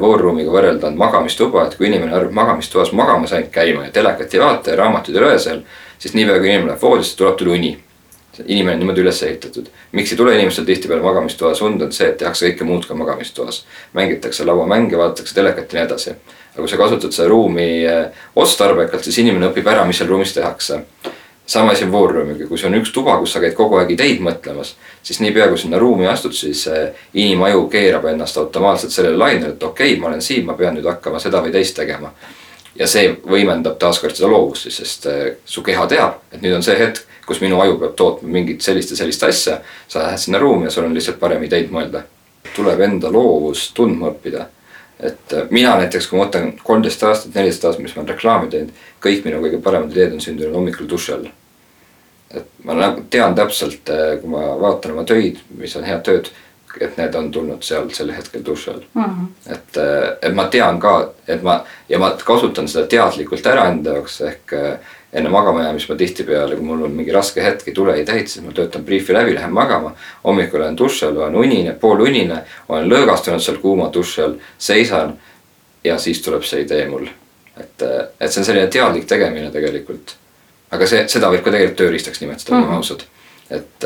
[0.00, 4.34] war room'iga võrrelda on magamistuba, et kui inimene harjub magamistoas magamas ainult käima ja telekat
[4.34, 5.60] ei vaata ja raamatuid ei loe seal,
[5.98, 7.76] siis niipea kui inimene läheb voodisse, tuleb tal uni.
[8.46, 9.68] inimene on niimoodi üles ehitatud.
[9.92, 13.64] miks ei tule inimestel tihtipeale magamistoas und, on see, et tehakse kõike muud ka magamistoas.
[13.92, 16.10] mängitakse lauamänge, vaadatakse telekat ja nii edasi.
[16.10, 20.34] aga kui sa kasutad seda ruumi eh, otstarbekalt, siis inimene õpib ära, mis seal ruumis
[20.34, 20.82] tehakse
[21.46, 24.22] sama asi on Warroomiga, kui sul on üks tuba, kus sa käid kogu aeg ideid
[24.24, 29.54] mõtlemas, siis niipea kui sinna ruumi astud, siis äh, inimaju keerab ennast automaatselt sellele lainele,
[29.54, 32.12] et okei okay,, ma olen siin, ma pean nüüd hakkama seda või teist tegema.
[32.76, 36.76] ja see võimendab taaskord seda loovust sest äh, su keha teab, et nüüd on see
[36.78, 39.60] hetk, kus minu aju peab tootma mingit sellist ja sellist asja.
[39.88, 42.02] sa lähed sinna ruumi ja sul on lihtsalt parem ideid mõelda.
[42.56, 44.46] tuleb enda loovust tundma õppida
[45.00, 48.48] et äh, mina näiteks, kui ma võtan kolmteist aastat, neliteist aastat, mis ma olen reklaami
[48.52, 51.28] teinud, kõik minu kõige paremad ideed on sündinud hommikul duši all.
[52.36, 56.32] et ma nagu tean täpselt, äh, kui ma vaatan oma töid, mis on head tööd,
[56.80, 59.04] et need on tulnud seal sel hetkel duši all mm.
[59.04, 59.52] -hmm.
[59.52, 63.94] et, äh, et ma tean ka, et ma ja ma kasutan seda teadlikult ära enda
[64.00, 64.52] jaoks ehk
[65.12, 68.44] enne magama jäämist ma tihtipeale, kui mul on mingi raske hetk, ei tule ideid, siis
[68.44, 69.94] ma töötan briifi läbi, lähen magama.
[70.24, 75.16] hommikul olen duši all, olen unine, poolunine, olen lõõgastunud seal kuuma duši all, seisan
[75.84, 77.06] ja siis tuleb see idee mul.
[77.60, 77.82] et,
[78.20, 80.16] et see on selline teadlik tegemine tegelikult.
[80.70, 82.76] aga see, seda võib ka tegelikult tööriistaks nimetada, mm -hmm.
[82.76, 83.06] ausad.
[83.50, 83.84] et,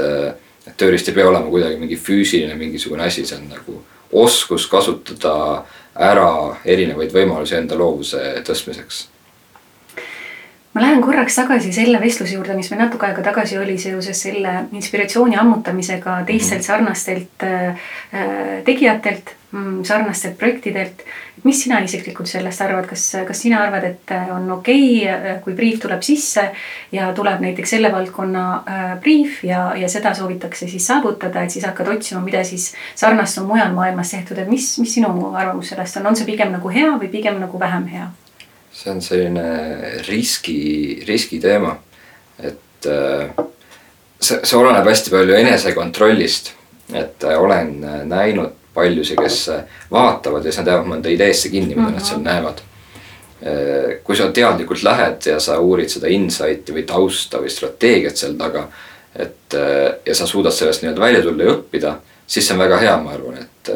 [0.67, 5.65] et tööriist ei pea olema kuidagi mingi füüsiline mingisugune asi, see on nagu oskus kasutada
[5.95, 9.10] ära erinevaid võimalusi enda loovuse tõstmiseks
[10.75, 14.53] ma lähen korraks tagasi selle vestluse juurde, mis meil natuke aega tagasi oli seoses selle
[14.79, 17.89] inspiratsiooni ammutamisega teistelt sarnastelt äh,
[18.65, 21.03] tegijatelt mm, sarnastelt projektidelt.
[21.43, 25.81] mis sina isiklikult sellest arvad, kas, kas sina arvad, et on okei okay,, kui briif
[25.81, 26.51] tuleb sisse
[26.93, 31.65] ja tuleb näiteks selle valdkonna äh, briif ja, ja seda soovitakse siis saavutada, et siis
[31.67, 35.97] hakkad otsima, mida siis sarnast on mujal maailmas tehtud, et mis, mis sinu arvamus sellest
[35.97, 38.11] on, on see pigem nagu hea või pigem nagu vähem hea?
[38.81, 39.45] See on selline
[40.07, 41.75] riski, riskiteema,
[42.43, 43.45] et äh,
[44.21, 46.53] see, see oleneb hästi palju enesekontrollist,
[46.95, 49.39] et äh, olen äh, näinud paljusid, kes
[49.91, 51.99] vaatavad ja siis nad jäävad mõnda ideesse kinni, mida mm -hmm.
[51.99, 52.67] nad seal näevad.
[54.05, 58.67] kui sa teadlikult lähed ja sa uurid seda insight'i või tausta või strateegiat seal taga,
[59.17, 59.57] et
[60.07, 61.95] ja sa suudad sellest nii-öelda välja tulla ja õppida
[62.27, 63.71] siis see on väga hea, ma arvan, et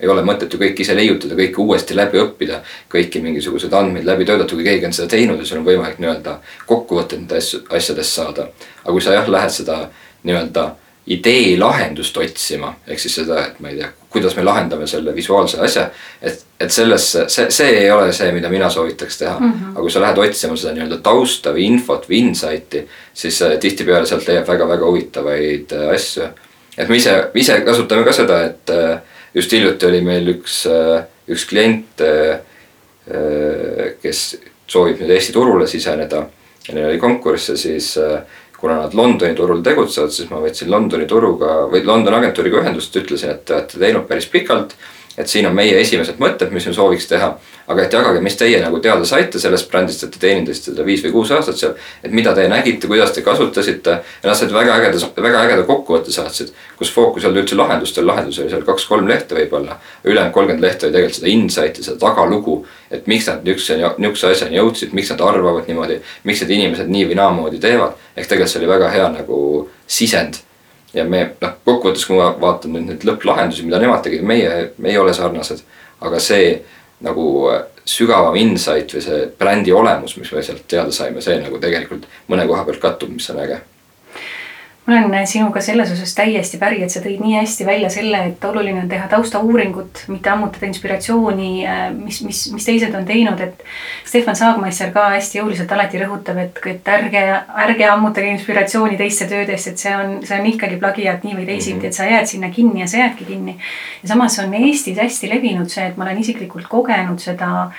[0.00, 2.60] ei ole mõtet ju kõike ise leiutada, kõike uuesti läbi õppida.
[2.92, 6.38] kõiki mingisuguseid andmeid läbi töötada, kui keegi on seda teinud ja sul on võimalik nii-öelda
[6.66, 7.42] kokkuvõtted nende
[7.78, 8.48] asjadest saada.
[8.82, 9.78] aga kui sa jah, lähed seda
[10.22, 10.70] nii-öelda
[11.06, 15.58] idee lahendust otsima, ehk siis seda, et ma ei tea, kuidas me lahendame selle visuaalse
[15.60, 15.90] asja.
[16.22, 19.52] et, et sellesse, see, see ei ole see, mida mina soovitaks teha mm.
[19.52, 19.70] -hmm.
[19.72, 24.06] aga kui sa lähed otsima seda nii-öelda tausta või infot või insight'i, siis äh, tihtipeale
[24.06, 26.28] sealt leiab väga-väga huvitavaid äh, asju
[26.78, 28.98] et me ise, ise kasutame ka seda, et äh,
[29.34, 32.40] just hiljuti oli meil üks, äh, üks klient, äh,
[34.02, 34.22] kes
[34.70, 36.24] soovib nüüd Eesti turule siseneda.
[36.64, 37.90] Ja neil oli konkurss ja siis
[38.56, 43.34] kuna nad Londoni turul tegutsevad, siis ma võtsin Londoni turuga või Londoni agentuuriga ühendust, ütlesin,
[43.34, 44.72] et te olete teinud päris pikalt
[45.18, 47.34] et siin on meie esimesed mõtted, mis me sooviks teha.
[47.66, 51.00] aga et jagage, mis teie nagu teada saite sellest brändist, et te teenindasite seda viis
[51.00, 51.74] või kuus aastat seal.
[52.04, 56.12] et mida te nägite, kuidas te kasutasite ja nad said väga ägeda, väga ägeda kokkuvõtte
[56.12, 56.52] saatsid.
[56.76, 59.78] kus fookus ei olnud üldse lahendustel, lahendus oli seal kaks-kolm lehte võib-olla.
[60.04, 62.66] ülejäänud kolmkümmend lehte oli tegelikult seda insight'i, seda tagalugu.
[62.90, 67.08] et miks nad niisuguse, niisuguse asjani jõudsid, miks nad arvavad niimoodi, miks need inimesed nii
[67.08, 67.94] või naamoodi teevad.
[68.16, 70.43] ehk tegelikult see oli väga hea nagu sisend
[70.94, 74.92] ja me noh, kokkuvõttes, kui ma vaatan nüüd neid lõpplahendusi, mida nemad tegid, meie, me
[74.92, 75.64] ei ole sarnased.
[76.04, 76.56] aga see
[77.04, 77.26] nagu
[77.88, 82.46] sügavam insight või see brändi olemus, mis me sealt teada saime, see nagu tegelikult mõne
[82.48, 83.60] koha pealt kattub, mis on äge
[84.86, 88.44] ma olen sinuga selles osas täiesti päri, et sa tõid nii hästi välja selle, et
[88.44, 93.64] oluline on teha taustauuringut, mitte ammutada inspiratsiooni, äh, mis, mis, mis teised on teinud, et
[94.04, 97.24] Stefan Saagmeister ka hästi jõuliselt alati rõhutab, et, et ärge,
[97.64, 101.78] ärge ammutage inspiratsiooni teiste töödest, et see on, see on ikkagi plagiaat nii või teisiti,
[101.80, 101.88] mhm.
[101.88, 103.56] et sa jääd sinna kinni ja sa jäädki kinni.
[104.02, 107.70] ja samas on Eestis hästi levinud see, et ma olen isiklikult kogenud seda,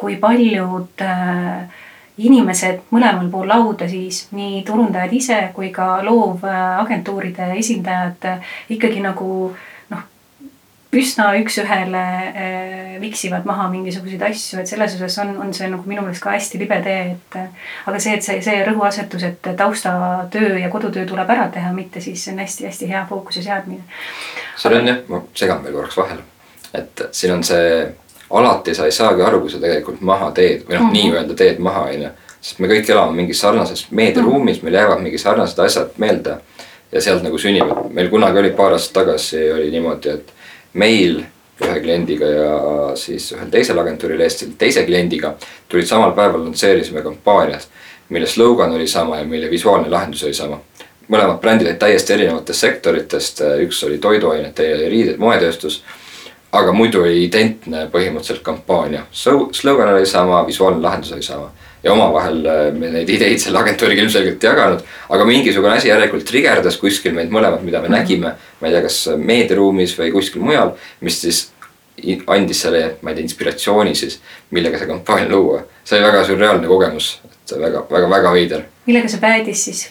[0.00, 1.83] kui paljud äh,
[2.18, 8.28] inimesed mõlemal pool lauda siis, nii turundajad ise kui ka loovagentuuride esindajad
[8.70, 9.28] ikkagi nagu
[9.90, 10.04] noh,
[10.94, 16.04] üsna üks-ühele äh, viksivad maha mingisuguseid asju, et selles osas on, on see nagu minu
[16.06, 20.70] meelest ka hästi libe tee, et aga see, et see, see rõhuasetus, et taustatöö ja
[20.70, 23.82] kodutöö tuleb ära teha, mitte siis see on hästi-hästi hea fookuse seadmine.
[24.54, 26.22] seal on jah, ma segan veel korraks vahele,
[26.78, 27.90] et siin on see
[28.38, 31.34] alati sa ei saagi aru, kui sa tegelikult maha teed või noh mm -hmm., nii-öelda
[31.34, 32.08] teed maha, on ju.
[32.40, 36.36] sest me kõik elame mingis sarnases meediaruumis meil jäävad mingid sarnased asjad meelde.
[36.92, 40.32] ja sealt nagu sünnivad, meil kunagi oli paar aastat tagasi oli niimoodi, et
[40.72, 41.24] meil
[41.62, 42.60] ühe kliendiga ja
[42.94, 45.34] siis ühel teisel agentuuril Eestil teise kliendiga
[45.68, 47.68] tulid samal päeval lansseerisime kampaaniat,
[48.08, 50.60] mille slogan oli sama ja mille visuaalne lahendus oli sama
[51.08, 55.82] mõlemad brändid olid täiesti erinevatest sektoritest, üks oli toiduained, teine oli riided, moetööstus
[56.54, 59.06] aga muidu oli identne põhimõtteliselt kampaania.
[59.10, 61.50] slogan oli sama, visuaalne lahendus oli sama
[61.84, 64.84] ja omavahel äh, me neid ideid selle agentuuriga ilmselgelt ei jaganud.
[65.08, 67.98] aga mingisugune asi järelikult trigerdas kuskil meid mõlemad, mida me mm -hmm.
[67.98, 71.42] nägime, ma ei tea, kas meediaruumis või kuskil mujal, mis siis
[72.26, 75.62] andis selle, ma ei tea, inspiratsiooni siis, millega see kampaania luua.
[75.84, 78.64] see oli väga sürreaalne kogemus, et väga, väga, väga veider.
[78.86, 79.90] millega see päädis siis?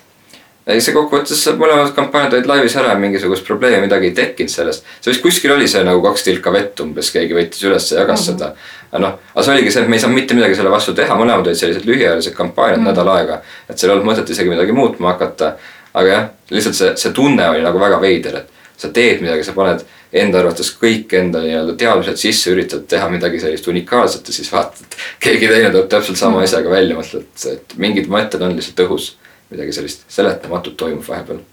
[0.67, 4.85] Ei, see kokkuvõttes mõlemad kampaaniad olid laivis ära, mingisugust probleemi midagi ei tekkinud sellest.
[5.01, 8.27] see vist kuskil oli see nagu kaks tilka vett umbes, keegi võttis üles ja jagas
[8.27, 8.39] mm -hmm.
[8.39, 8.53] seda.
[8.91, 11.15] aga noh, aga see oligi see, et me ei saanud mitte midagi selle vastu teha,
[11.19, 12.89] mõlemad olid sellised lühiajalised kampaaniad mm -hmm.
[12.89, 13.41] nädal aega.
[13.69, 15.53] et seal ei olnud mõtet isegi midagi muutma hakata.
[15.93, 18.47] aga jah, lihtsalt see, see tunne oli nagu väga veider, et
[18.77, 23.39] sa teed midagi, sa paned enda arvates kõik enda nii-öelda teadmised sisse, üritad teha midagi
[23.39, 26.43] sellist unikaalset ja siis vaatad, et keegi teine tuleb täpselt sama -hmm.
[26.43, 29.13] asjaga välja, mõtled, et mingid mõtted on lihtsalt õhus
[29.53, 31.43] midagi sellist seletamatut toimub vahepeal.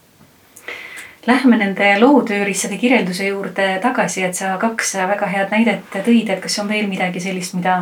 [1.27, 6.55] Lähme nende loovtööriistade kirjelduse juurde tagasi, et sa kaks väga head näidet tõid, et kas
[6.63, 7.75] on veel midagi sellist, mida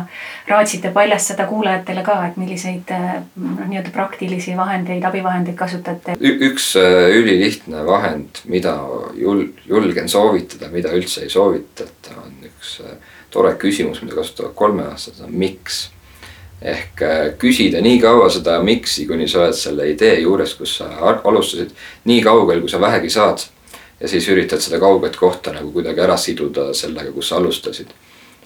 [0.49, 6.17] raadsite paljastada kuulajatele ka, et milliseid noh, nii-öelda praktilisi vahendeid, abivahendeid kasutate?
[6.19, 8.75] üks äh, ülilihtne vahend, mida
[9.15, 12.99] jul-, julgen soovitada, mida üldse ei soovitata, on üks äh,
[13.31, 15.85] tore küsimus, mida kasutavad kolmeaastased, on miks
[16.61, 20.89] ehk äh, küsida nii kaua seda miks'i, kuni sa oled selle idee juures, kus sa
[21.23, 21.71] alustasid,
[22.09, 23.45] nii kaugel, kui sa vähegi saad.
[23.99, 27.87] ja siis üritad seda kauget kohta nagu kuidagi ära siduda sellega, kus sa alustasid.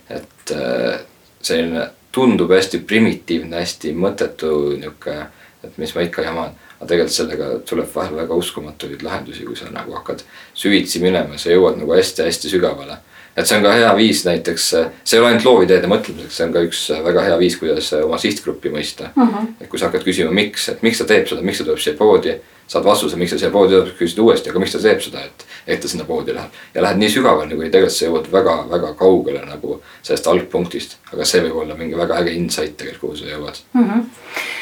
[0.09, 0.99] et äh,
[1.41, 5.15] selline tundub hästi primitiivne, hästi mõttetu nihuke,
[5.63, 6.51] et mis ma ikka jaman.
[6.79, 10.21] aga tegelikult sellega tuleb vahel väga uskumatuid lahendusi, kui sa nagu hakkad
[10.53, 12.99] süvitsi minema, sa jõuad nagu hästi-hästi sügavale
[13.37, 14.69] et see on ka hea viis näiteks,
[15.03, 18.19] see ei ole ainult loovideede mõtlemiseks, see on ka üks väga hea viis, kuidas oma
[18.21, 19.09] sihtgruppi mõista.
[19.15, 19.35] Mhm.
[19.35, 19.53] -huh.
[19.61, 21.97] et kui sa hakkad küsima, miks, et miks ta teeb seda, miks ta tuleb siia
[21.97, 25.23] poodi saad vastuse, miks ta siia poodi tuleb, küsid uuesti, aga miks ta teeb seda,
[25.27, 26.59] et, et ta sinna poodi läheb.
[26.73, 31.43] ja lähed nii sügavale, kui tegelikult sa jõuad väga-väga kaugele nagu sellest algpunktist, aga see
[31.45, 33.89] võib olla mingi väga äge insight tegelikult, kuhu sa jõuad mm.
[33.89, 34.05] -hmm.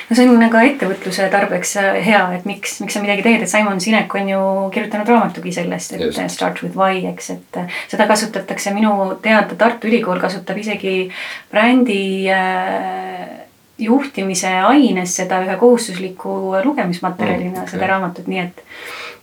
[0.10, 1.76] no see on ka ettevõtluse tarbeks
[2.08, 4.42] hea, et miks, miks sa midagi teed, et Simon Sinek on ju
[4.74, 6.26] kirjutanud raamatugi sellest, et Just.
[6.30, 7.62] start with why, eks, et
[7.92, 11.12] seda kasutatakse minu teada, Tartu Ülikool kasutab isegi
[11.52, 13.41] brändi äh,
[13.82, 18.65] juhtimise aines seda ühe kohustusliku lugemismaterjalina mm,, seda raamatut, nii et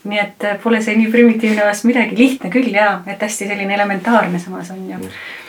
[0.09, 4.39] nii et pole see nii primitiivne vast midagi, lihtne küll ja, et hästi selline elementaarne
[4.41, 4.99] samas on ju.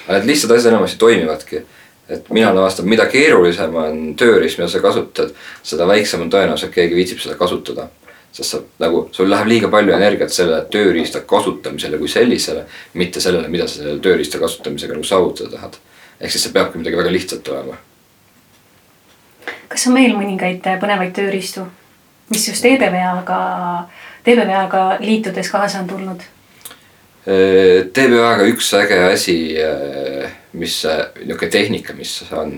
[0.10, 1.66] Need lihtsad asjad enamasti toimivadki.
[2.10, 5.30] et mina olen avastanud, mida keerulisem on tööriist, mida sa kasutad,
[5.64, 7.88] seda väiksem on tõenäosus, et keegi viitsib seda kasutada.
[8.32, 13.48] sest sa nagu, sul läheb liiga palju energiat selle tööriista kasutamisele kui sellisele, mitte sellele,
[13.48, 15.78] mida sa selle tööriista kasutamisega nagu saavutada tahad.
[16.22, 17.78] ehk siis see peabki midagi väga lihtsat olema
[19.70, 21.64] kas on veel mõningaid põnevaid tööriistu,
[22.34, 23.40] mis just TBVA-ga,
[24.26, 26.26] TBVA-ga liitudes kaasa on tulnud?
[27.30, 29.38] TBVA-ga üks äge asi,
[30.58, 32.56] mis niisugune tehnika, mis on,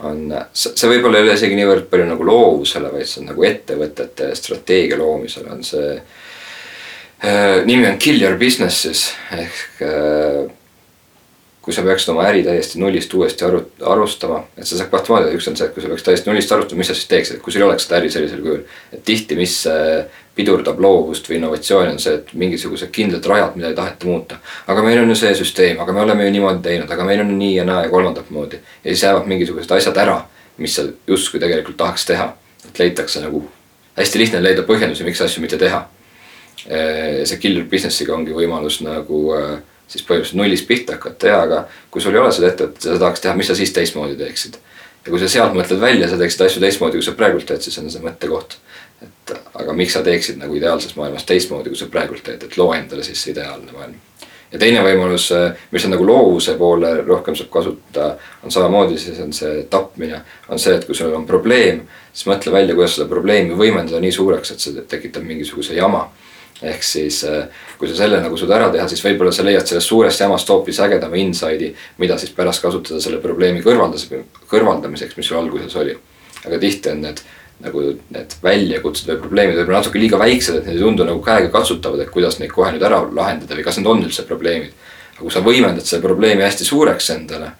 [0.00, 0.22] on,
[0.56, 5.00] see võib-olla ei ole isegi niivõrd palju nagu loovusele, vaid see on nagu ettevõtete strateegia
[5.00, 5.98] loomisele on see.
[7.66, 9.82] nimi on Kill your businesses ehk
[11.66, 13.58] kui sa peaksid oma äri täiesti nullist uuesti aru,
[13.90, 16.52] alustama, et sa saad kahte moodi, üks on see, et kui sa peaks täiesti nullist
[16.54, 18.60] alustama, mis sa siis teeksid, kui sul ei oleks seda äri sellisel kujul.
[18.94, 19.56] et tihti, mis
[20.38, 24.38] pidurdab loovust või innovatsiooni, on see, et mingisugused kindlad rajad, mida ei taheta muuta.
[24.66, 27.34] aga meil on ju see süsteem, aga me oleme ju niimoodi teinud, aga meil on
[27.38, 28.62] nii ja naa ja kolmandat moodi.
[28.84, 30.20] ja siis jäävad mingisugused asjad ära,
[30.62, 32.32] mis sa justkui tegelikult tahaks teha.
[32.68, 33.42] et leitakse nagu,
[33.98, 35.88] hästi lihtne leida põhjendusi, miks asju mitte teha.
[36.66, 42.02] see killer business'iga ongi võimalus nagu äh, siis põhimõtteliselt nullist pihta hakata ja, aga kui
[42.02, 44.58] sul ei ole seda ettevõtet ja sa tahaks teha, mis sa siis teistmoodi teeksid.
[45.04, 47.78] ja kui sa sealt mõtled välja, sa teeksid asju teistmoodi, kui sa praegult teed, siis
[47.78, 48.58] on see mõttekoht.
[49.02, 52.72] et aga miks sa teeksid nagu ideaalses maailmas teistmoodi, kui sa praegult teed, et loo
[52.74, 53.94] endale siis see ideaalne maailm.
[54.52, 55.30] ja teine võimalus,
[55.70, 60.22] mis on nagu loovuse poole rohkem saab kasutada, on samamoodi, siis on see tapmine.
[60.48, 64.12] on see, et kui sul on probleem, siis mõtle välja, kuidas seda probleemi võimendada nii
[64.12, 66.08] suureks, et see tekitab mingisuguse jama
[66.62, 69.90] ehk siis äh, kui sa selle nagu suudad ära teha, siis võib-olla sa leiad sellest
[69.92, 74.08] suurest jamast hoopis ägedama inside'i, mida siis pärast kasutada selle probleemi kõrvaldas,
[74.48, 75.96] kõrvaldamiseks, mis sul alguses oli.
[76.46, 77.20] aga tihti on need
[77.64, 82.02] nagu need väljakutsed või probleemid võib-olla natuke liiga väiksed, et need ei tundu nagu käegakatsutavad,
[82.04, 84.74] et kuidas neid kohe nüüd ära lahendada või kas need on üldse probleemid.
[85.14, 87.50] aga kui sa võimendad selle probleemi hästi suureks endale,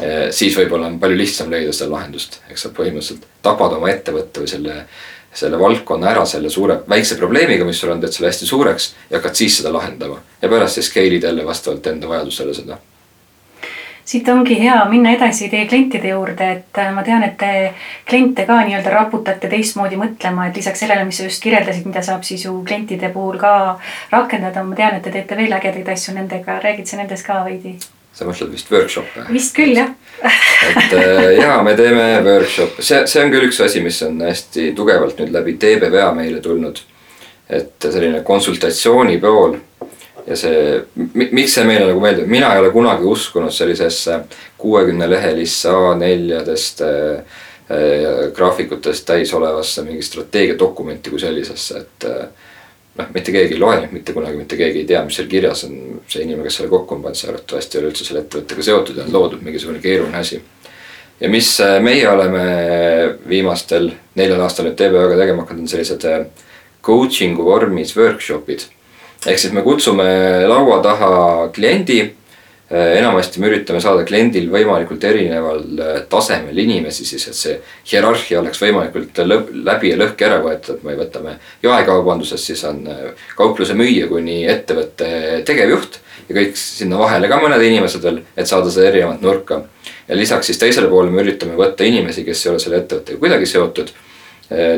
[0.00, 4.42] eh, siis võib-olla on palju lihtsam leida seda lahendust, eks sa põhimõtteliselt tapad oma ettevõtte
[4.42, 4.86] või selle
[5.32, 9.18] selle valdkonna ära selle suure, väikse probleemiga, mis sul on, teed selle hästi suureks ja
[9.18, 10.18] hakkad siis seda lahendama.
[10.42, 12.78] ja pärast siis scale'id jälle vastavalt enda vajadusele seda.
[14.04, 17.74] siit ongi hea minna edasi teie klientide juurde, et äh, ma tean, et te
[18.08, 22.26] kliente ka nii-öelda raputate teistmoodi mõtlema, et lisaks sellele, mis sa just kirjeldasid, mida saab
[22.26, 23.54] siis ju klientide puhul ka
[24.10, 27.78] rakendada, ma tean, et te teete veel ägedaid asju nendega, räägid sa nendest ka veidi?
[28.12, 29.26] Sa mõtled vist workshop'e?
[29.32, 33.82] vist küll jah et äh, ja me teeme workshop'e, see, see on küll üks asi,
[33.84, 36.82] mis on hästi tugevalt nüüd läbi TBVA meile tulnud.
[37.50, 39.56] et selline konsultatsiooni pool
[40.26, 40.80] ja see,
[41.14, 44.20] miks see meile nagu meeldib, mina ei ole kunagi uskunud sellisesse
[44.60, 52.48] kuuekümne lehelisse A4-dest äh, äh, graafikutest täis olevasse mingi strateegiadokumenti kui sellisesse, et äh,
[52.98, 55.78] noh, mitte keegi ei loe, mitte kunagi mitte keegi ei tea, mis seal kirjas on.
[56.10, 58.98] see inimene, kes selle kokku on pannud, see arvatavasti ei ole üldse selle ettevõttega seotud
[58.98, 60.40] ja on loodud mingisugune keeruline asi.
[61.20, 62.44] ja mis äh, meie oleme
[63.28, 66.26] viimastel neljal aastal nüüd TBÜ-ga tegema hakanud, on sellised äh,
[66.86, 68.66] coaching'u vormis workshop'id.
[69.26, 70.08] ehk siis me kutsume
[70.48, 71.12] laua taha
[71.54, 72.02] kliendi
[72.70, 77.56] enamasti me üritame saada kliendil võimalikult erineval äh, tasemel inimesi siis, et see
[77.90, 83.24] hierarhia oleks võimalikult läbi ja lõhki ära võetud, et me võtame jaekaubanduses, siis on äh,
[83.38, 88.70] kaupluse müüja kuni ettevõtte tegevjuht ja kõik sinna vahele ka mõned inimesed veel, et saada
[88.70, 89.64] seda erinevat nurka.
[90.06, 93.50] ja lisaks siis teisele poole me üritame võtta inimesi, kes ei ole selle ettevõttega kuidagi
[93.50, 93.90] seotud.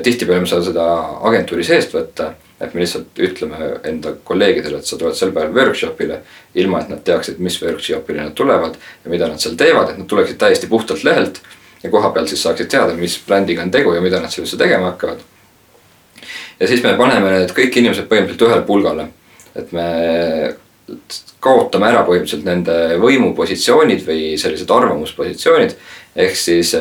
[0.03, 0.89] tihtipeale me saame seda
[1.29, 3.57] agentuuri seest võtta et me lihtsalt ütleme
[3.89, 6.21] enda kolleegidele, et sa tuled sel päeval workshop'ile.
[6.55, 10.07] ilma, et nad teaksid, mis workshop'ile nad tulevad ja mida nad seal teevad, et nad
[10.07, 11.41] tuleksid täiesti puhtalt lehelt.
[11.83, 14.59] ja koha peal siis saaksid teada, mis brändiga on tegu ja mida nad seal üldse
[14.59, 15.19] tegema hakkavad.
[16.61, 19.09] ja siis me paneme need kõik inimesed põhimõtteliselt ühele pulgale.
[19.55, 19.89] et me
[21.43, 25.75] kaotame ära põhimõtteliselt nende võimupositsioonid või sellised arvamuspositsioonid.
[26.17, 26.75] ehk siis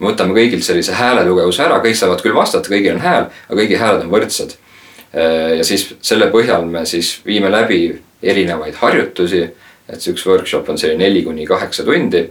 [0.00, 3.78] me võtame kõigilt sellise hääletugevuse ära, kõik saavad küll vastata, kõigil on hääl, aga kõigi
[3.78, 4.56] hääled on võrdsed.
[5.56, 9.42] Ja siis selle põhjal me siis viime läbi erinevaid harjutusi.
[9.90, 12.28] et see üks workshop on selline neli kuni kaheksa tundi.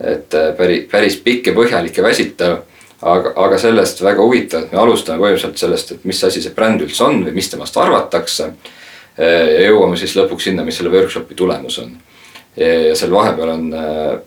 [0.00, 2.58] et päris, päris pikk ja põhjalik ja väsitav
[3.02, 6.84] aga, aga sellest väga huvitav, et me alustame põhimõtteliselt sellest, et mis asi see bränd
[6.84, 8.50] üldse on või mis temast arvatakse
[9.20, 11.94] ja jõuame siis lõpuks sinna, mis selle workshopi tulemus on.
[12.56, 14.20] ja seal vahepeal on äh,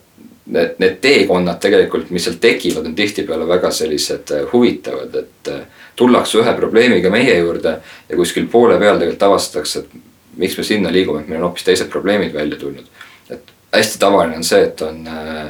[0.46, 5.83] need, need teekonnad tegelikult, mis seal tekivad, on tihtipeale väga sellised äh, huvitavad, et äh,
[5.96, 7.78] tullakse ühe probleemiga meie juurde
[8.10, 11.68] ja kuskil poole peal tegelikult avastatakse, et miks me sinna liigume, et meil on hoopis
[11.68, 12.86] teised probleemid välja tulnud.
[13.30, 15.48] et hästi tavaline on see, et on äh,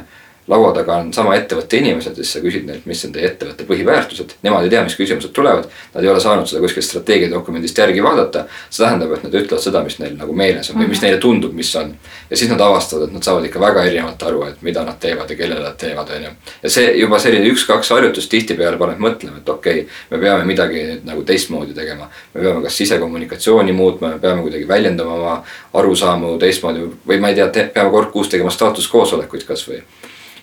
[0.48, 3.64] laua taga on sama ettevõtte inimesed ja siis sa küsid neilt, mis on teie ettevõtte
[3.68, 4.34] põhiväärtused.
[4.44, 8.44] Nemad ei tea, mis küsimused tulevad, nad ei ole saanud seda kuskilt strateegiadokumendist järgi vaadata.
[8.68, 11.06] see tähendab, et nad ütlevad seda, mis neil nagu meeles on või mis mhm.
[11.06, 11.94] neile tundub, mis on.
[12.30, 15.30] ja siis nad avastavad, et nad saavad ikka väga erinevalt aru, et mida nad teevad
[15.30, 16.36] ja kellele nad teevad, on ju.
[16.62, 20.84] ja see juba selline üks-kaks harjutust tihtipeale paneb mõtlema, et okei okay,, me peame midagi
[20.90, 22.10] nüüd nagu teistmoodi tegema.
[22.34, 25.36] me peame kas sisekommunikatsiooni muutma, me peame kuidagi väljendama oma
[25.72, 29.80] arusaamu teistmoodi või ma ei tea, peame kord kuus tegema staatuskoosolekuid kasvõi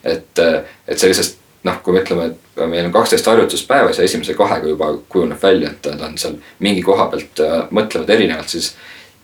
[0.03, 0.39] et,
[0.87, 4.69] et sellisest noh, kui me ütleme, et meil on kaksteist harjutust päevas ja esimese kahega
[4.69, 8.73] juba kujuneb välja, et nad on seal mingi koha pealt äh, mõtlevad erinevalt, siis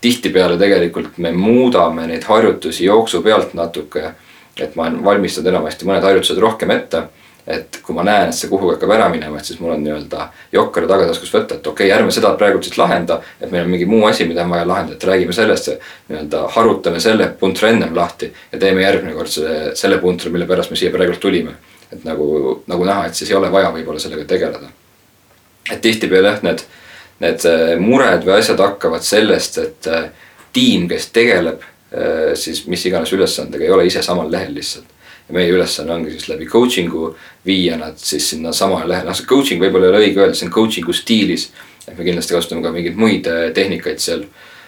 [0.01, 4.11] tihtipeale tegelikult me muudame neid harjutusi jooksu pealt natuke.
[4.57, 7.03] et ma olen valmistanud enamasti mõned harjutused rohkem ette
[7.47, 10.25] et kui ma näen, et see kuhugi hakkab ära minema, et siis mul on nii-öelda
[10.51, 13.21] jokker tagataskus võtta, et okei okay,, ärme seda praegu siis lahenda.
[13.39, 15.69] et meil on mingi muu asi, mida on vaja lahendada, et räägime sellest,
[16.09, 18.33] nii-öelda harutame selle puntri ennem lahti.
[18.51, 21.55] ja teeme järgmine kord selle, selle puntri, mille pärast me siia praegu tulime.
[21.91, 24.67] et nagu, nagu näha, et siis ei ole vaja võib-olla sellega tegeleda.
[25.71, 26.65] et tihtipeale jah, need,
[27.23, 30.11] need äh, mured või asjad hakkavad sellest, et äh,
[30.53, 34.96] tiim, kes tegeleb äh, siis mis iganes ülesandega, ei ole ise samal lehel lihtsalt
[35.27, 39.27] ja meie ülesanne ongi siis läbi coaching'u viia nad siis sinna samale lehele, noh see
[39.27, 41.49] coaching võib-olla ei ole õige öelda, see on coaching'u stiilis.
[41.87, 44.23] et me kindlasti kasutame ka mingeid muid äh, tehnikaid seal.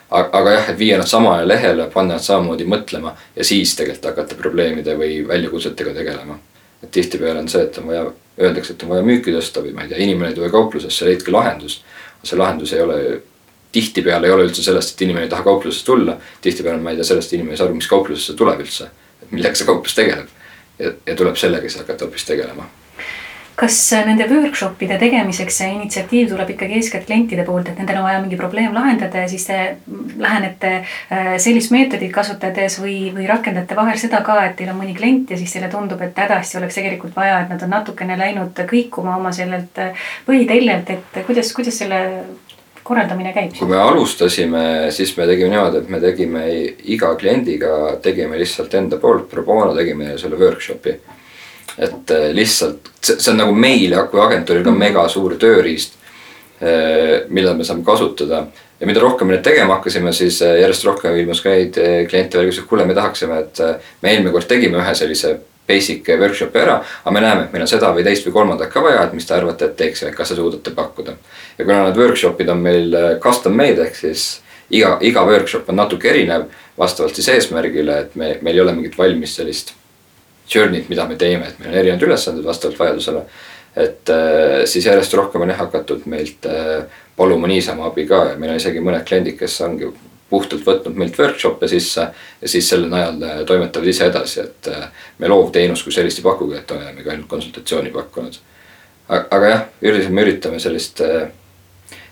[0.09, 4.35] aga jah, et viia nad samale lehele, panna nad samamoodi mõtlema ja siis tegelikult hakata
[4.35, 6.39] probleemide või väljakutsetega tegelema.
[6.83, 8.05] et tihtipeale on see, et on vaja,
[8.39, 11.31] öeldakse, et on vaja müüki tõsta või ma ei tea, inimene ei tule kauplusesse, leidke
[11.31, 11.83] lahendus.
[12.23, 13.21] see lahendus ei ole
[13.71, 16.17] tihtipeale ei ole üldse sellest, et inimene ei taha kauplusesse tulla.
[16.41, 18.89] tihtipeale ma ei tea sellest, inimene ei saa aru, mis kauplusesse tuleb üldse.
[19.31, 20.27] millega see kauplus tegeleb
[20.79, 22.67] ja, ja tuleb sellega siis hakata hoopis tegelema.
[23.59, 23.75] Kas
[24.07, 28.37] nende workshop'ide tegemiseks see initsiatiiv tuleb ikkagi eeskätt klientide poolt, et nendel on vaja mingi
[28.39, 29.57] probleem lahendada ja siis te
[30.15, 34.95] lähenete äh, sellist meetodit kasutades või, või rakendate vahel seda ka, et teil on mõni
[34.95, 38.63] klient ja siis teile tundub, et hädasti oleks tegelikult vaja, et nad on natukene läinud
[38.69, 41.99] kõikuma oma sellelt äh, põhiteljelt, et kuidas, kuidas selle
[42.83, 43.53] korraldamine käib?
[43.57, 44.63] kui me alustasime,
[44.95, 46.45] siis me tegime niimoodi, et me tegime
[46.95, 50.95] iga kliendiga, tegime lihtsalt enda poolt pro bono tegime selle workshop'i.
[51.77, 55.99] et äh, lihtsalt see, on nagu meil kui agentuuril ka mega suur tööriist,
[56.61, 58.47] äh, mida me saame kasutada
[58.79, 61.77] ja mida rohkem me nüüd tegema hakkasime, siis äh, järjest rohkem ilmus ka neid
[62.09, 63.63] kliente veel, kes ütlesid, kuule, me tahaksime, et
[64.01, 65.37] me eelmine kord tegime ühe sellise
[65.69, 68.83] basic workshop'i ära, aga me näeme, et meil on seda või teist või kolmandat ka
[68.83, 71.15] vaja, et mis te arvate, et teeksime, kas te suudate pakkuda.
[71.57, 74.29] ja kuna need workshop'id on meil äh, custom made ehk siis
[74.69, 78.97] iga, iga workshop on natuke erinev vastavalt siis eesmärgile, et me, meil ei ole mingit
[78.97, 79.73] valmis sellist
[80.49, 83.23] journey't, mida me teeme, et meil on erinevad ülesanded vastavalt vajadusele.
[83.75, 86.83] et äh, siis järjest rohkem on jah hakatud meilt äh,
[87.17, 89.91] paluma niisama abi ka ja meil on isegi mõned kliendid, kes ongi
[90.29, 92.05] puhtalt võtnud meilt workshop'e sisse
[92.41, 94.87] ja siis selle najal äh, toimetavad ise edasi, et äh,
[95.17, 98.39] me loovteenust kui sellist ei pakugi, et olemegi ainult konsultatsiooni pakkunud.
[99.09, 101.29] aga jah, üldiselt me üritame sellist, äh,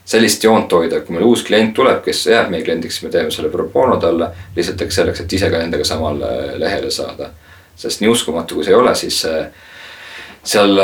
[0.06, 3.54] sellist joont hoida, kui meil uus klient tuleb, kes jääb meie kliendiks, me teeme selle
[3.54, 7.30] pro bono talle lihtsalt selleks, et ise ka nendega samale lehele saada.
[7.78, 9.20] sest nii uskumatu, kui see ei ole, siis
[10.44, 10.80] seal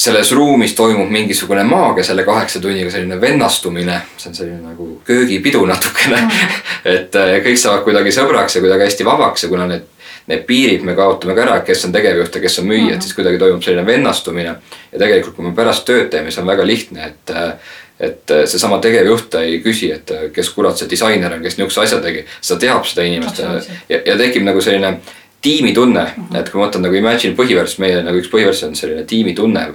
[0.00, 5.66] selles ruumis toimub mingisugune maagia selle kaheksa tunniga, selline vennastumine, see on selline nagu köögipidu
[5.68, 6.54] natukene mm.
[6.94, 9.84] et äh, kõik saavad kuidagi sõbraks ja kuidagi hästi vabaks ja kuna need,
[10.30, 13.18] need piirid me kaotame ka ära, kes on tegevjuht ja kes on müüjad mm., siis
[13.18, 14.56] kuidagi toimub selline vennastumine.
[14.92, 18.46] ja tegelikult, kui me pärast tööd teeme, siis on väga lihtne, et äh, et äh,
[18.48, 22.56] seesama tegevjuht ei küsi, et kes kurat see disainer on, kes niisuguse asja tegi, ta
[22.56, 23.50] teab seda inimest ja,
[23.98, 24.94] ja tekib nagu selline
[25.42, 26.38] tiimitunne mm, -hmm.
[26.38, 29.72] et kui ma võtan nagu Imagine põhiväärtus, meie nagu üks põhiväärtus on selline tiimitunne.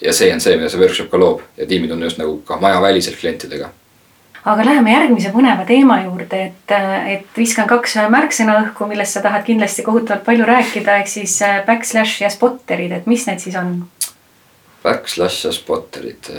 [0.00, 3.20] ja see on see, mida see workshop ka loob ja tiimitunne just nagu ka majaväliselt
[3.20, 3.70] klientidega
[4.44, 6.74] aga läheme järgmise põneva teema juurde, et,
[7.12, 11.60] et viskan kaks märksõna õhku, millest sa tahad kindlasti kohutavalt palju rääkida, ehk siis äh,
[11.66, 13.84] backslash ja spotterid, et mis need siis on?
[14.82, 16.30] Backslash ja spotterid,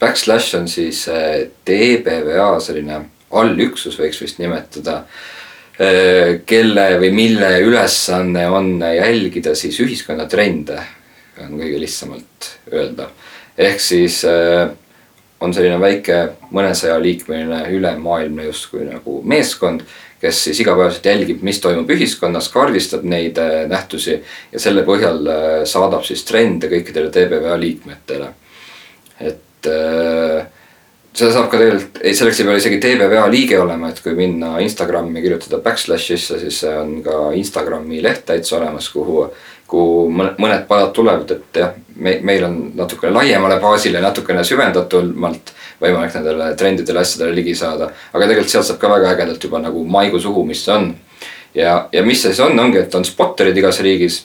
[0.00, 1.06] backslash on siis
[1.66, 3.00] DBVA selline
[3.30, 5.37] allüksus võiks vist nimetada, äh,
[5.78, 10.80] kelle või mille ülesanne on jälgida siis ühiskonna trende,
[11.38, 13.06] on kõige lihtsamalt öelda.
[13.58, 14.72] ehk siis äh,
[15.40, 16.18] on selline väike
[16.50, 19.84] mõnesaja liikmeline ülemaailmne justkui nagu meeskond,
[20.20, 23.38] kes siis igapäevaselt jälgib, mis toimub ühiskonnas, kaardistab neid
[23.70, 24.16] nähtusi
[24.52, 25.22] ja selle põhjal
[25.68, 28.32] saadab siis trende kõikidele TBVA liikmetele.
[29.20, 30.46] et äh,
[31.18, 34.56] seda saab ka tegelikult, ei selleks ei pea isegi TBVA liige olema, et kui minna
[34.62, 39.24] Instagrami kirjutada backslash sisse, siis on ka Instagrami leht täitsa olemas, kuhu,
[39.68, 46.14] kuhu mõned padad tulevad, et jah, me, meil on natukene laiemale baasile, natukene süvendatumalt võimalik
[46.18, 47.90] nendele trendidele, asjadele ligi saada.
[48.12, 50.90] aga tegelikult sealt saab ka väga ägedalt juba nagu maigu suhu, mis see on.
[51.54, 54.24] ja, ja mis see siis on, ongi, et on spotterid igas riigis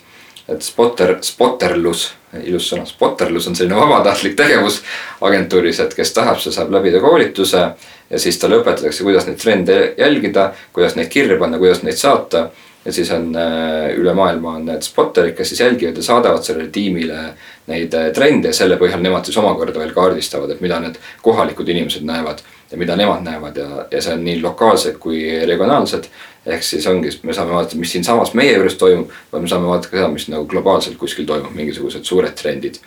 [0.50, 2.10] et spotter, spotterlus,
[2.44, 4.82] ilus sõna, spotterlus on selline vabatahtlik tegevus
[5.24, 7.64] agentuuris, et kes tahab, see saab läbida koolituse
[8.10, 12.50] ja siis talle õpetatakse, kuidas neid trende jälgida, kuidas neid kirja panna, kuidas neid saata.
[12.86, 16.70] Ja siis on äh, üle maailma on need spotterid, kes siis jälgivad ja saadavad sellele
[16.74, 17.22] tiimile
[17.68, 21.70] neid äh, trende ja selle põhjal nemad siis omakorda veel kaardistavad, et mida need kohalikud
[21.70, 26.10] inimesed näevad ja mida nemad näevad ja, ja see on nii lokaalsed kui regionaalsed
[26.46, 29.90] ehk siis ongi, me saame vaadata, mis siinsamas meie juures toimub, või me saame vaadata
[29.92, 32.82] ka seda, mis nagu globaalselt kuskil toimub, mingisugused suured trendid.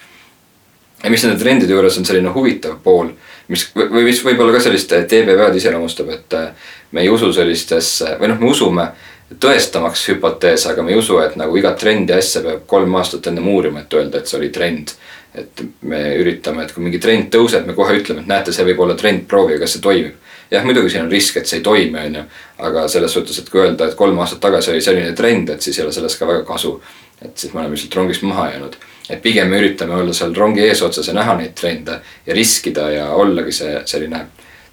[1.02, 3.12] ja mis nende trendide juures on selline huvitav pool,
[3.48, 8.32] mis või mis võib-olla ka sellist TBV-d iseloomustab, et äh, me ei usu sellistesse või
[8.32, 8.86] noh, me usume
[9.40, 13.48] tõestamaks hüpoteese, aga me ei usu, et nagu igat trendi asja peab kolm aastat ennem
[13.48, 14.96] uurima, et öelda, et see oli trend.
[15.36, 18.78] et me üritame, et kui mingi trend tõuseb, me kohe ütleme, et näete, see võib
[18.80, 20.14] olla trend, proovige, kas see toimib
[20.50, 22.22] jah, muidugi siin on risk, et see ei toimi, on ju.
[22.68, 25.78] aga selles suhtes, et kui öelda, et kolm aastat tagasi oli selline trend, et siis
[25.78, 26.80] ei ole sellest ka väga kasu.
[27.22, 28.76] et siis me oleme lihtsalt rongist maha jäänud.
[29.10, 33.10] et pigem me üritame olla seal rongi eesotsas ja näha neid trende ja riskida ja
[33.10, 34.26] ollagi see selline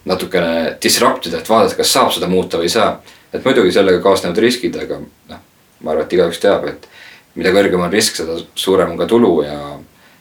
[0.06, 3.02] natukene disruptida, et vaadata, kas saab seda muuta või ei saa.
[3.34, 5.44] Et muidugi sellega kaasnevad riskid, aga noh,
[5.82, 6.88] ma arvan, et igaüks teab, et
[7.36, 9.60] mida kõrgem on risk, seda suurem on ka tulu ja,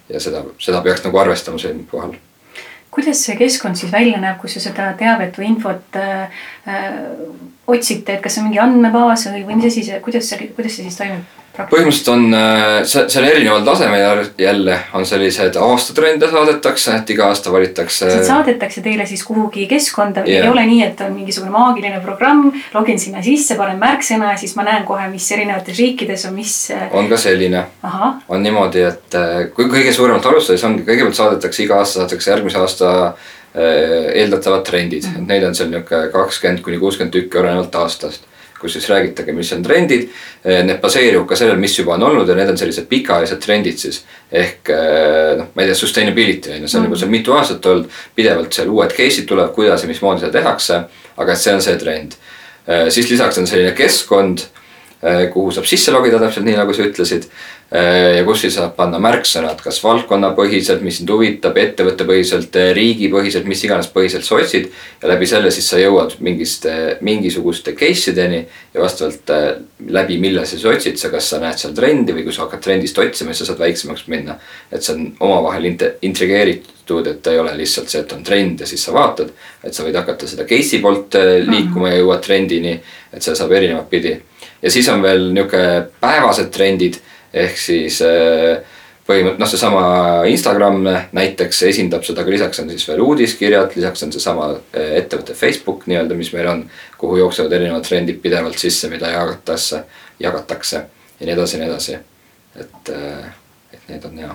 [0.08, 2.16] ja seda, seda peaks nagu arvestama siinkohal
[2.92, 6.98] kuidas see keskkond siis välja näeb, kus te seda teavet või infot äh, äh,
[7.66, 10.76] otsite, et kas see on mingi andmebaas või, või mis asi see, kuidas see, kuidas
[10.76, 11.41] see siis toimub?
[11.52, 17.52] Põhimõtteliselt on äh, see, seal erineval tasemel jälle on sellised aastatrende saadetakse, et iga aasta
[17.52, 18.08] valitakse.
[18.24, 23.00] saadetakse teile siis kuhugi keskkonda yeah., ei ole nii, et on mingisugune maagiline programm, login
[23.00, 26.56] sinna sisse, panen märksõna ja siis ma näen kohe, mis erinevates riikides on, mis.
[26.72, 27.66] Äh, on ka selline.
[28.28, 32.58] on niimoodi, et äh, kui kõige suuremalt alustades ongi, kõigepealt saadetakse iga aasta saadetakse järgmise
[32.58, 32.96] aasta
[33.52, 35.22] eeldatavad trendid mm, -hmm.
[35.22, 38.24] et neid on seal nihuke kakskümmend kuni kuuskümmend tükki olenevalt aastast
[38.62, 40.08] kus siis räägitage, mis on trendid.
[40.44, 43.78] Eh, need baseeruvad ka sellel, mis juba on olnud ja need on sellised pikaajalised trendid
[43.82, 44.02] siis.
[44.32, 47.66] ehk eh, noh, ma ei tea, sustainability on ju, see on juba seal mitu aastat
[47.66, 50.82] olnud, pidevalt seal uued case'id tulevad, kuidas ja mismoodi seda tehakse.
[51.16, 52.18] aga et see on see trend.
[52.66, 54.48] Eh, siis lisaks on selline keskkond
[55.32, 57.24] kuhu saab sisse logida täpselt nii, nagu sa ütlesid.
[57.72, 63.46] Äh, ja kus siis saab panna märksõnad, kas valdkonnapõhiselt, mis sind huvitab, ettevõttepõhiselt, äh, riigipõhiselt,
[63.48, 64.66] mis iganes põhiselt sa otsid.
[65.00, 66.66] ja läbi selle siis sa jõuad mingist,
[67.00, 68.42] mingisuguste case ideni
[68.74, 69.30] ja vastavalt
[69.88, 72.60] läbi, mille sa siis otsid sa, kas sa näed seal trendi või kui sa hakkad
[72.60, 74.36] trendist otsima, siis sa saad väiksemaks minna.
[74.70, 75.64] et see on omavahel
[76.02, 79.30] intrigeeritud, et ta ei ole lihtsalt see, et on trend ja siis sa vaatad.
[79.64, 81.16] et sa võid hakata seda case'i poolt
[81.48, 82.76] liikuma ja jõuad trendini,
[83.12, 84.12] et see saab erinevat pidi
[84.62, 87.00] ja siis on veel niisugune päevased trendid
[87.32, 88.62] ehk siis äh,
[89.06, 89.82] põhimõtteliselt noh, seesama
[90.30, 90.80] Instagram
[91.16, 95.86] näiteks esindab seda, aga lisaks on siis veel uudiskirjad, lisaks on seesama äh, ettevõtte Facebook
[95.90, 96.64] nii-öelda, mis meil on,
[97.00, 99.84] kuhu jooksevad erinevad trendid pidevalt sisse, mida jagatakse,
[100.22, 100.84] jagatakse
[101.22, 101.98] ja nii edasi ja nii edasi.
[102.60, 103.32] et, äh,
[103.72, 104.34] et need on hea.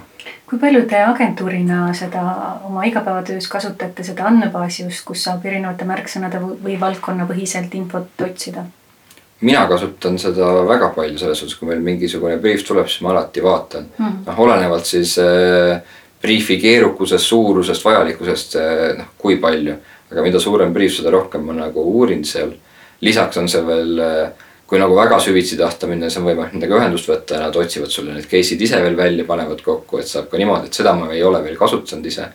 [0.49, 2.23] kui palju te agentuurina seda
[2.65, 8.65] oma igapäevatöös kasutate, seda andmebaasi just, kus saab erinevate märksõnade või valdkonnapõhiselt infot otsida?
[9.41, 13.43] Mina kasutan seda väga palju selles suhtes, kui meil mingisugune briif tuleb, siis ma alati
[13.43, 14.15] vaatan mm..
[14.25, 15.77] noh, olenevalt siis äh,
[16.21, 19.77] briifi keerukusest, suurusest, vajalikkusest äh,, noh kui palju.
[20.07, 22.53] aga mida suurem briif, seda rohkem ma nagu uurin seal.
[23.01, 26.79] lisaks on see veel äh,, kui nagu väga süvitsi tahta minna, siis on võimalik nendega
[26.81, 30.27] ühendust võtta ja nad otsivad sulle need case'id ise veel välja, panevad kokku, et saab
[30.31, 32.25] ka niimoodi, et seda ma ei ole veel kasutanud ise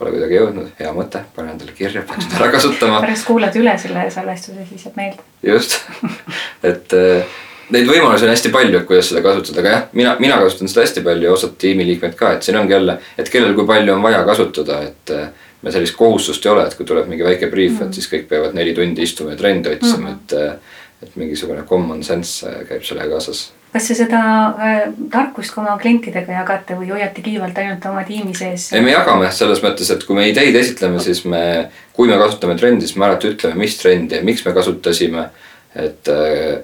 [0.00, 3.02] Pole kuidagi jõudnud, hea mõte, panen endale kirja, peaks seda ära kasutama.
[3.04, 5.26] pärast kuulad üle selle salvestuse, siis jääb meelde.
[5.44, 5.76] just,
[6.70, 7.34] et äh,
[7.74, 10.86] neid võimalusi on hästi palju, et kuidas seda kasutada, aga jah, mina, mina kasutan seda
[10.86, 14.08] hästi palju ja osad tiimiliikmed ka, et siin ongi jälle, et kellel kui palju on
[14.08, 15.28] vaja kasutada, et äh,
[15.60, 17.92] me sellist kohustust ei ole, et kui tuleb mingi väike briif mm, -hmm.
[17.92, 20.52] et siis kõik peavad neli tundi istuma ja trende otsima mm, -hmm.
[20.52, 20.78] et.
[21.02, 24.22] et mingisugune common sense käib sellega kaasas kas te seda
[24.58, 24.80] äh,
[25.12, 28.70] tarkust ka oma klientidega jagate või hoiate kiivalt ainult oma tiimi sees?
[28.74, 31.44] ei, me jagame selles mõttes, et kui me ideid esitleme, siis me,
[31.96, 35.28] kui me kasutame trendi, siis me alati ütleme, mis trendi ja miks me kasutasime.
[35.74, 36.58] et äh,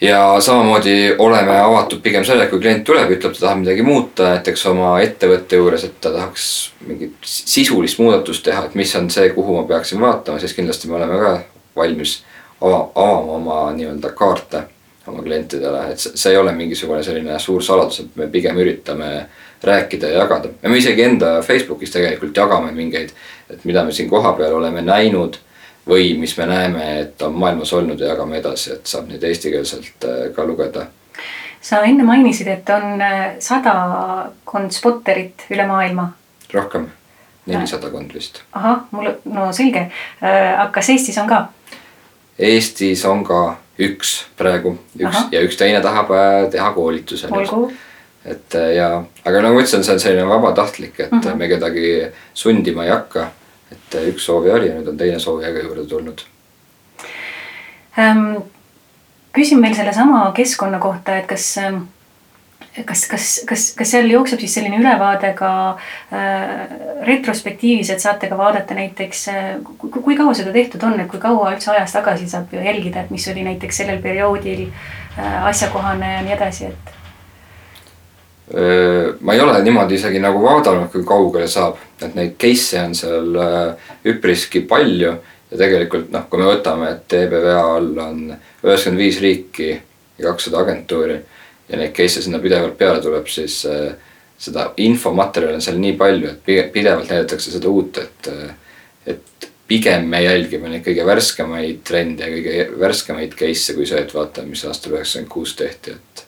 [0.00, 4.66] ja samamoodi oleme avatud pigem sellele, kui klient tuleb, ütleb, ta tahab midagi muuta, näiteks
[4.70, 6.48] oma ettevõtte juures, et ta tahaks
[6.86, 11.00] mingit sisulist muudatust teha, et mis on see, kuhu ma peaksin vaatama, siis kindlasti me
[11.02, 11.36] oleme ka
[11.76, 12.20] valmis
[12.60, 14.68] ava, avama oma nii-öelda kaarte
[15.08, 19.26] oma klientidele, et see ei ole mingisugune selline suur saladus, et me pigem üritame
[19.64, 20.48] rääkida ja jagada.
[20.62, 23.10] ja me isegi enda Facebookis tegelikult jagame mingeid,
[23.50, 25.38] et mida me siin kohapeal oleme näinud
[25.88, 30.04] või mis me näeme, et on maailmas olnud ja jagame edasi, et saab neid eestikeelselt
[30.04, 30.86] äh, ka lugeda.
[31.60, 36.12] sa enne mainisid, et on äh, sadakond spotterit üle maailma.
[36.52, 36.88] rohkem,
[37.46, 38.42] nelisadakond vist.
[38.52, 39.90] ahah, mul, no selge,
[40.22, 41.46] äh, aga kas Eestis on ka?
[42.38, 45.28] Eestis on ka üks praegu, üks Aha.
[45.32, 46.12] ja üks teine tahab
[46.50, 47.28] teha koolituse.
[48.24, 51.34] et ja, aga nagu ma ütlesin, see on selline vabatahtlik, et mm -hmm.
[51.34, 53.30] me kedagi sundima ei hakka
[53.70, 56.24] et äh, üks soovija oli ja nüüd on teine soovija ka juurde tulnud
[57.98, 58.40] ähm,.
[59.36, 61.84] küsin veel sellesama keskkonna kohta, et kas ähm,
[62.86, 65.52] kas, kas, kas, kas seal jookseb siis selline ülevaade ka
[66.12, 66.74] äh,
[67.06, 69.48] retrospektiivis, et saate ka vaadata näiteks äh,,
[69.78, 73.10] kui kaua seda tehtud on, et kui kaua üldse ajas tagasi saab ju jälgida, et
[73.14, 76.94] mis oli näiteks sellel perioodil äh, asjakohane ja nii edasi, et?
[79.20, 83.36] Ma ei ole niimoodi isegi nagu vaadanud, kui kaugele saab, et neid case'e on seal
[84.08, 85.10] üpriski palju
[85.50, 90.62] ja tegelikult noh, kui me võtame, et TBVA all on üheksakümmend viis riiki ja kakssada
[90.62, 91.18] agentuuri
[91.68, 93.60] ja neid case'e sinna pidevalt peale tuleb, siis
[94.38, 98.30] seda infomaterjali on seal nii palju, et pidevalt näidatakse seda uut, et,
[99.06, 104.14] et pigem me jälgime neid kõige värskemaid trende ja kõige värskemaid case'e kui see, et
[104.14, 106.24] vaatame, mis aastal üheksakümmend kuus tehti, et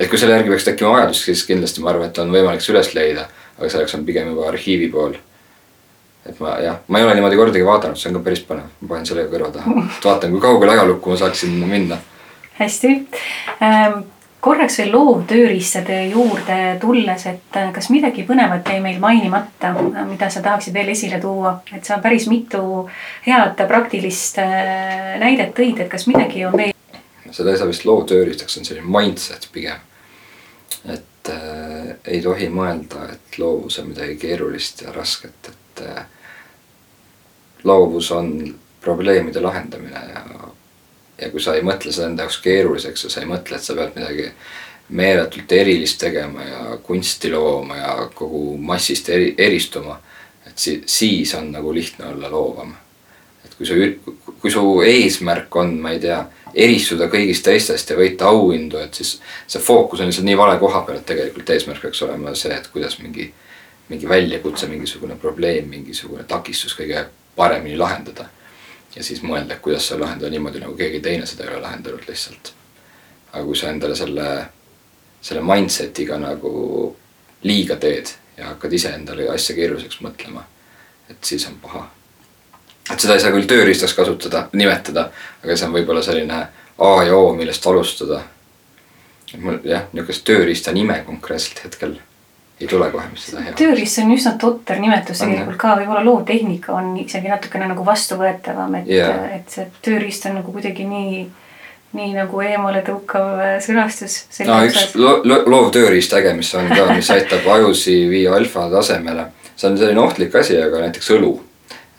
[0.00, 2.72] et kui selle järgi peaks tekkima vajadus, siis kindlasti ma arvan, et on võimalik see
[2.72, 3.26] üles leida,
[3.58, 5.18] aga selleks on pigem juba arhiivi pool.
[6.26, 8.94] et ma jah, ma ei ole niimoodi kordagi vaadanud, see on ka päris põnev, ma
[8.94, 12.00] panen selle kõrva taha, et vaatan, kui kaugele ajalukku ma saaksin minna.
[12.56, 12.96] hästi
[13.60, 14.00] ähm
[14.40, 19.74] korraks veel loovtööriistade juurde tulles, et äh, kas midagi põnevat jäi meil mainimata,
[20.08, 22.62] mida sa tahaksid veel esile tuua, et sa päris mitu
[23.26, 26.76] head praktilist äh, näidet tõid, et kas midagi on veel?
[27.30, 29.84] seda ei saa vist loovtööriistaks, on selline mindset pigem.
[30.88, 36.04] et äh, ei tohi mõelda, et loovus on midagi keerulist ja rasket, et äh,
[37.64, 40.24] loovus on probleemide lahendamine ja,
[41.20, 43.76] ja kui sa ei mõtle seda enda jaoks keeruliseks ja sa ei mõtle, et sa
[43.78, 44.30] pead midagi
[44.90, 50.00] meeletult erilist tegema ja kunsti looma ja kogu massist eri, eristuma,
[50.46, 52.74] et si-, siis on nagu lihtne olla loovam.
[53.44, 53.74] et kui sa,
[54.40, 56.18] kui su eesmärk on, ma ei tea
[56.54, 59.14] eristuda kõigist teistest ja võita auhindu, et siis
[59.46, 62.66] see fookus on lihtsalt nii vale koha peal, et tegelikult eesmärk peaks olema see, et
[62.72, 63.30] kuidas mingi,
[63.88, 67.06] mingi väljakutse, mingisugune probleem, mingisugune takistus kõige
[67.36, 68.28] paremini lahendada.
[68.96, 72.52] Ja siis mõelda, kuidas seda lahendada niimoodi, nagu keegi teine seda ei ole lahendanud lihtsalt.
[73.32, 74.26] aga kui sa endale selle,
[75.22, 76.96] selle mindset'iga nagu
[77.42, 80.42] liiga teed ja hakkad iseendale asja keeruliseks mõtlema,
[81.10, 81.86] et siis on paha
[82.92, 85.10] et seda ei saa küll tööriistaks kasutada, nimetada,
[85.44, 86.40] aga see on võib-olla selline
[86.80, 88.22] A ja O, millest alustada.
[89.38, 92.00] mul jah, niisugust tööriista nime konkreetselt hetkel
[92.60, 93.56] ei tule kohe, mis seda hea.
[93.56, 98.90] tööriist on üsna totter nimetus tegelikult ka, võib-olla loovtehnika on isegi natukene nagu vastuvõetavam, et
[98.92, 101.28] yeah., et see tööriist on nagu kuidagi nii
[101.90, 104.20] nii nagu eemale tõukav sõnastus.
[104.46, 109.26] no üks lo lo loovtööriist äge, mis on ka, mis aitab ajusi viia alfa tasemele.
[109.56, 111.32] see on selline ohtlik asi, aga näiteks õlu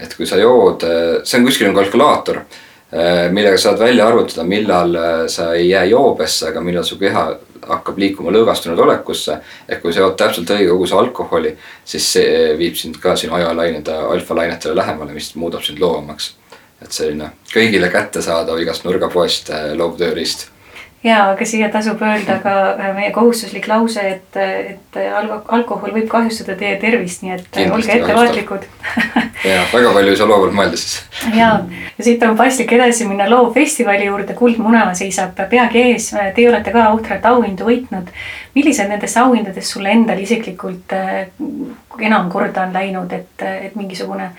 [0.01, 0.83] et kui sa jood,
[1.23, 2.41] see on kuskil on kalkulaator,
[2.91, 4.97] eh, millega saad välja arvutada, millal
[5.29, 7.27] sa ei jää joobesse, aga millal su keha
[7.67, 9.37] hakkab liikuma lõõgastunud olekusse.
[9.69, 11.55] et kui sa jood täpselt õige koguse alkoholi,
[11.85, 16.35] siis see viib sind ka sinu ajalainede, alfalainetele lähemale, mis muudab sind loovamaks.
[16.81, 20.47] et selline kõigile kättesaadav igast nurgapoest eh, loovtööriist
[21.03, 26.07] ja, aga siia tasub öelda ka äh, meie kohustuslik lause, et, et alko-, alkohol võib
[26.11, 28.67] kahjustada teie tervist, nii et äh, Kindlasti olge ettevaatlikud
[29.49, 30.99] ja väga palju ei saa loovalt mõelda siis.
[31.37, 31.49] ja,
[31.97, 36.89] ja siit on paslik edasi minna loovfestivali juurde, Kuldmuna seisab peagi ees, teie olete ka
[36.93, 38.13] ohtralt auhindu võitnud.
[38.55, 41.25] millised nendest auhindadest sulle endale isiklikult äh,
[41.99, 44.31] enam korda on läinud, et, et mingisugune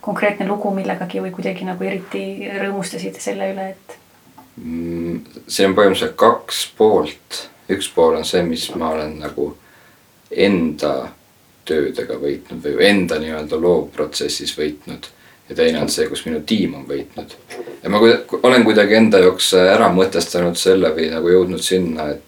[0.00, 3.98] konkreetne lugu millegagi või kuidagi nagu eriti rõõmustasid selle üle, et
[4.60, 7.38] See on põhimõtteliselt kaks poolt,
[7.72, 9.46] üks pool on see, mis ma olen nagu
[10.30, 10.92] enda
[11.68, 15.08] töödega võitnud või enda nii-öelda loovprotsessis võitnud.
[15.48, 17.34] ja teine on see, kus minu tiim on võitnud.
[17.82, 18.00] ja ma
[18.42, 22.22] olen kuidagi enda jaoks ära mõtestanud selle või nagu jõudnud sinna, et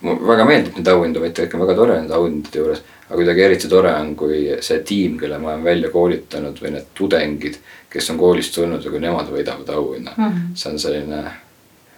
[0.00, 2.82] mulle väga meeldib neid auhindu võita, kõik on väga tore nende auhindade juures.
[3.06, 6.92] Aga kuidagi eriti tore on, kui see tiim, kelle ma olen välja koolitanud või need
[6.94, 7.58] tudengid,
[7.90, 10.24] kes on koolist tulnud ja kui nemad võidavad auhinna mm.
[10.24, 10.54] -hmm.
[10.54, 11.22] see on selline,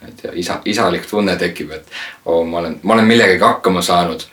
[0.01, 1.87] ma ei tea, isa, isalik tunne tekib, et
[2.25, 4.27] oo oh,, ma olen, ma olen millegagi hakkama saanud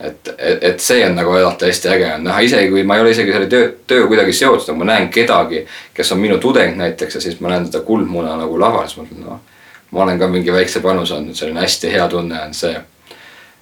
[0.00, 3.04] et, et, et see on nagu alati hästi äge on näha, isegi kui ma ei
[3.04, 5.64] ole isegi selle töö, töö kuidagi seotud, ma näen kedagi,
[5.94, 9.04] kes on minu tudeng näiteks ja siis ma näen seda kuldmuna nagu laval, siis ma
[9.04, 9.42] mõtlen, noh.
[9.90, 12.80] ma olen ka mingi väikse panuse andnud, selline hästi hea tunne on see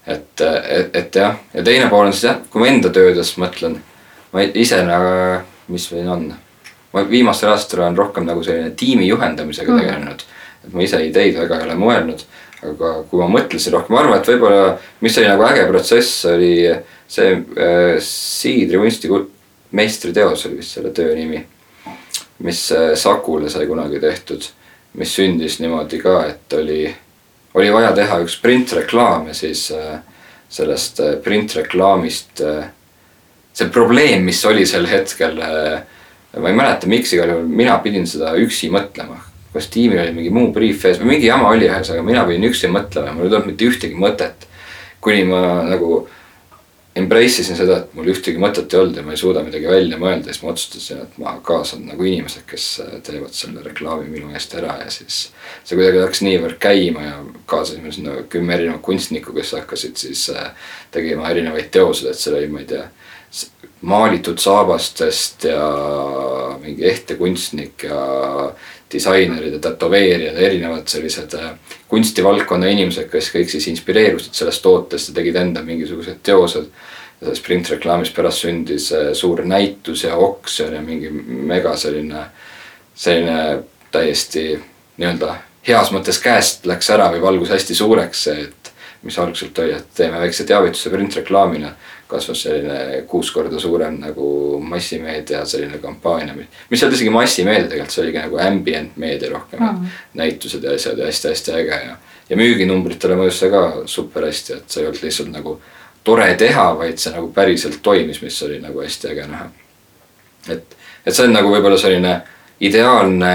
[0.09, 3.79] et, et, et jah, ja teine pool on siis jah, kui ma enda töödes mõtlen,
[4.33, 5.15] ma ise nagu,
[5.73, 6.27] mis meil on,
[6.95, 9.81] ma viimastel aastatel olen rohkem nagu selline tiimi juhendamisega mm.
[9.83, 10.27] tegelenud.
[10.67, 12.25] et ma ise ideid väga ei ole mõelnud,
[12.67, 14.71] aga kui ma mõtlesin rohkem, ma arvan, et võib-olla,
[15.05, 16.53] mis oli nagu äge protsess, oli
[17.09, 19.11] see äh, Siidri kunsti
[19.71, 21.47] meistriteos oli vist selle töö nimi.
[22.39, 24.45] mis äh, Sakule sai kunagi tehtud,
[24.95, 26.95] mis sündis niimoodi ka, et oli
[27.59, 30.01] oli vaja teha üks printreklaam ja siis äh,
[30.49, 32.69] sellest äh, printreklaamist äh,
[33.53, 35.41] see probleem, mis oli sel hetkel,
[36.39, 39.25] ma ei mäleta, miks igal juhul mina pidin seda üksi mõtlema.
[39.53, 42.69] kas tiimil oli mingi muu briif ees või mingi jama oli ühesõnaga, mina pidin üksi
[42.71, 44.47] mõtlema, mul ei tulnud mitte ühtegi mõtet.
[45.01, 46.07] kuni ma nagu
[46.99, 49.99] embrace isin seda, et mul ühtegi mõtet ei olnud ja ma ei suuda midagi välja
[50.01, 54.33] mõelda, siis ma otsustasin, et ma kaasan nagu inimesed, kes äh, teevad selle reklaami minu
[54.35, 55.29] eest ära ja siis.
[55.65, 57.19] see kuidagi läks niivõrd käima ja
[57.51, 60.51] kaasasime sinna kümme erinevat kunstnikku, kes hakkasid siis äh,
[60.95, 62.89] tegema erinevaid teoseid, et seal oli, ma ei tea.
[63.81, 65.65] maalitud saabastest ja
[66.63, 67.99] mingi ehtekunstnik ja
[68.93, 71.51] disainerid ja tätoveerijad, erinevad sellised äh,
[71.89, 76.71] kunstivaldkonna inimesed, kes kõik siis inspireerusid sellest tootest ja tegid enda mingisugused teosed.
[77.21, 82.25] ja sellest printreklaamist pärast sündis äh, suur näitus ja oksjon ja mingi mega selline,
[82.95, 84.53] selline täiesti
[84.97, 85.35] nii-öelda
[85.69, 88.73] heas mõttes käest läks ära või valgus hästi suureks see, et
[89.03, 91.73] mis algselt oli, et teeme väikse teavituse printreklaamina
[92.09, 94.27] kasvas selline kuus korda suurem nagu
[94.65, 96.49] massimeedia selline kampaania, mis
[96.83, 99.91] ei olnud isegi massimeedia tegelikult, see oligi nagu ambient meedia rohkem mm.
[100.21, 101.99] näitused ja asjad ja hästi-hästi äge ja.
[102.31, 105.59] ja müüginumbritele mõjus see ka super hästi, et see ei olnud lihtsalt nagu
[106.05, 109.51] tore teha, vaid see nagu päriselt toimis, mis oli nagu hästi äge näha.
[110.57, 112.17] et, et see on nagu võib-olla selline
[112.65, 113.35] ideaalne,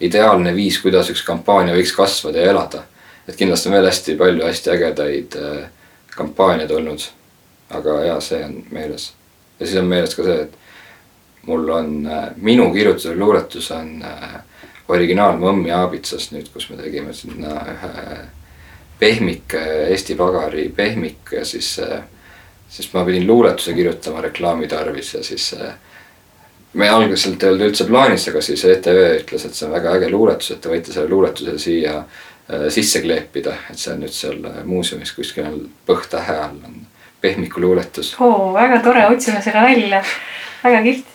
[0.00, 2.84] ideaalne viis, kuidas üks kampaania võiks kasvada ja elada.
[3.28, 5.64] et kindlasti on veel hästi palju hästi ägedaid äh,
[6.16, 7.10] kampaaniaid olnud
[7.70, 9.12] aga jaa, see on meeles.
[9.60, 10.60] ja siis on meeles ka see, et
[11.46, 14.40] mul on, äh, minu kirjutatud luuletus on äh,
[14.88, 18.16] originaal Mõmmi aabitsas nüüd, kus me tegime sinna ühe
[19.00, 19.54] pehmik,
[19.88, 22.02] Eesti Pagari pehmik ja siis, äh,
[22.68, 25.54] siis ma pidin luuletuse kirjutama reklaami tarvis ja siis
[26.72, 30.10] me algselt ei olnud üldse plaanis, aga siis ETV ütles, et see on väga äge
[30.10, 32.02] luuletus, et te võite selle luuletuse siia
[32.70, 36.80] sisse kleepida, et see on nüüd seal muuseumis kuskil põhtähe all on
[37.20, 38.16] pehmiku luuletus.
[38.20, 40.02] oo, väga tore, otsime selle välja,
[40.64, 41.06] väga kihvt.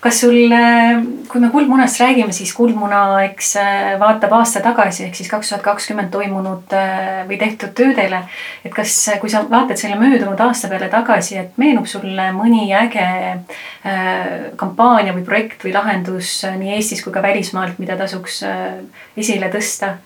[0.00, 0.48] kas sul,
[1.28, 3.50] kui me Kuldmunast räägime, siis Kuldmuna, eks
[4.00, 6.72] vaatab aasta tagasi ehk siis kaks tuhat kakskümmend toimunud
[7.28, 8.22] või tehtud töödele.
[8.64, 13.04] et kas, kui sa vaatad selle möödunud aasta peale tagasi, et meenub sulle mõni äge
[13.04, 14.22] äh,
[14.56, 18.80] kampaania või projekt või lahendus nii Eestis kui ka välismaalt, mida tasuks äh,
[19.16, 19.98] esile tõsta,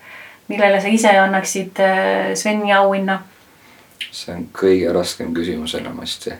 [0.51, 3.21] millele sa ise annaksid äh, Sveni auhinna
[4.11, 6.33] see on kõige raskem küsimus enamasti.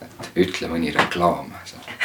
[0.00, 1.52] et ütle mõni reklaam.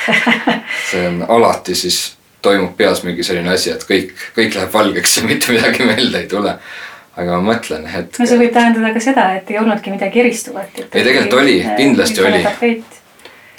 [0.89, 5.23] see on alati siis toimub peas mingi selline asi, et kõik, kõik läheb valgeks ja
[5.25, 6.57] mitte midagi meelde ei tule.
[7.15, 8.19] aga ma mõtlen hetke.
[8.19, 10.81] no see võib tähendada ka seda, et ei olnudki midagi eristuvat.
[10.81, 12.73] ei, tegelikult oli, kindlasti oli.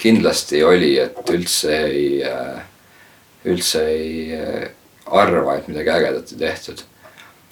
[0.03, 2.11] kindlasti oli, et üldse ei,
[3.47, 4.43] üldse ei
[5.07, 6.85] arva, et midagi ägedat ei tehtud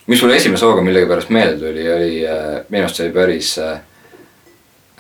[0.07, 3.79] mis mulle esimese hooga millegipärast meelde tuli, oli äh, minu arust see oli päris äh,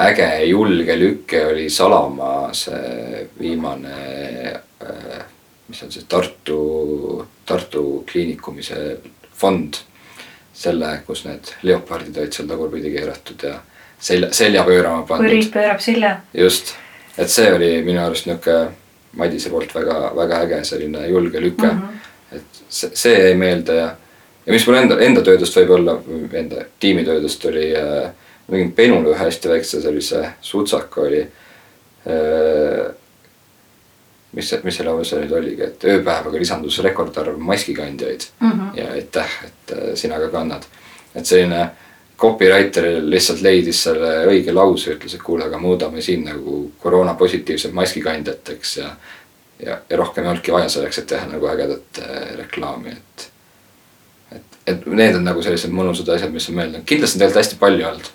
[0.08, 3.96] äge julge lüke oli Salamaa see viimane
[4.82, 5.24] äh,,
[5.68, 8.96] mis on see Tartu, Tartu kliinikumi see
[9.32, 9.82] fond.
[10.54, 13.56] selle, kus need leopardid olid seal tagurpidi keeratud ja
[13.98, 15.26] selja, selja pöörama pandud.
[15.26, 16.12] kui riik pöörab selja.
[16.34, 16.76] just,
[17.18, 18.68] et see oli minu arust nihuke
[19.18, 21.80] Madise poolt väga, väga äge selline julge lüke mm.
[21.80, 22.36] -hmm.
[22.36, 23.90] et see, see jäi meelde ja
[24.46, 25.96] ja mis mul enda, enda töödest võib-olla,
[26.32, 28.10] enda tiimitöödest oli äh,,
[28.46, 32.90] ma tegin Penule ühe hästi väikse sellise sutsaka oli äh,.
[34.32, 38.76] mis, mis selle ausal nüüd oligi, et ööpäevaga lisandus rekordarv maskikandjaid mm -hmm.
[38.80, 40.62] ja aitäh, et äh, sina ka kannad.
[41.14, 41.70] et selline
[42.18, 47.72] copywriter lihtsalt leidis selle õige lause, ütles, et kuule, aga muudame siin nagu koroona positiivsed
[47.72, 48.90] maskikandjateks ja
[49.66, 53.30] ja, ja rohkem ei olnudki vaja selleks, et teha nagu ägedat äh, reklaami, et.
[54.66, 57.88] Et, need on nagu sellised mõnusad asjad, mis on meelde, kindlasti on tegelikult hästi palju
[57.90, 58.10] olnud.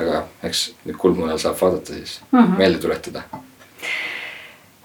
[0.00, 2.58] aga eks nüüd kuldmujal saab vaadata siis mm, -hmm.
[2.58, 3.22] meelde tuletada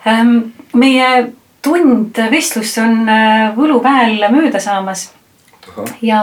[0.07, 0.37] ähm,.
[0.73, 5.11] meie tund vestlust on äh, võluväel mööda saamas
[6.01, 6.21] ja,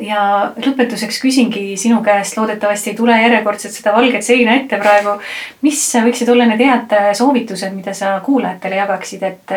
[0.00, 0.22] ja
[0.56, 5.16] lõpetuseks küsingi sinu käest, loodetavasti ei tule järjekordselt seda valget seina ette praegu.
[5.62, 9.54] mis võiksid olla need head soovitused, mida sa kuulajatele jagaksid, et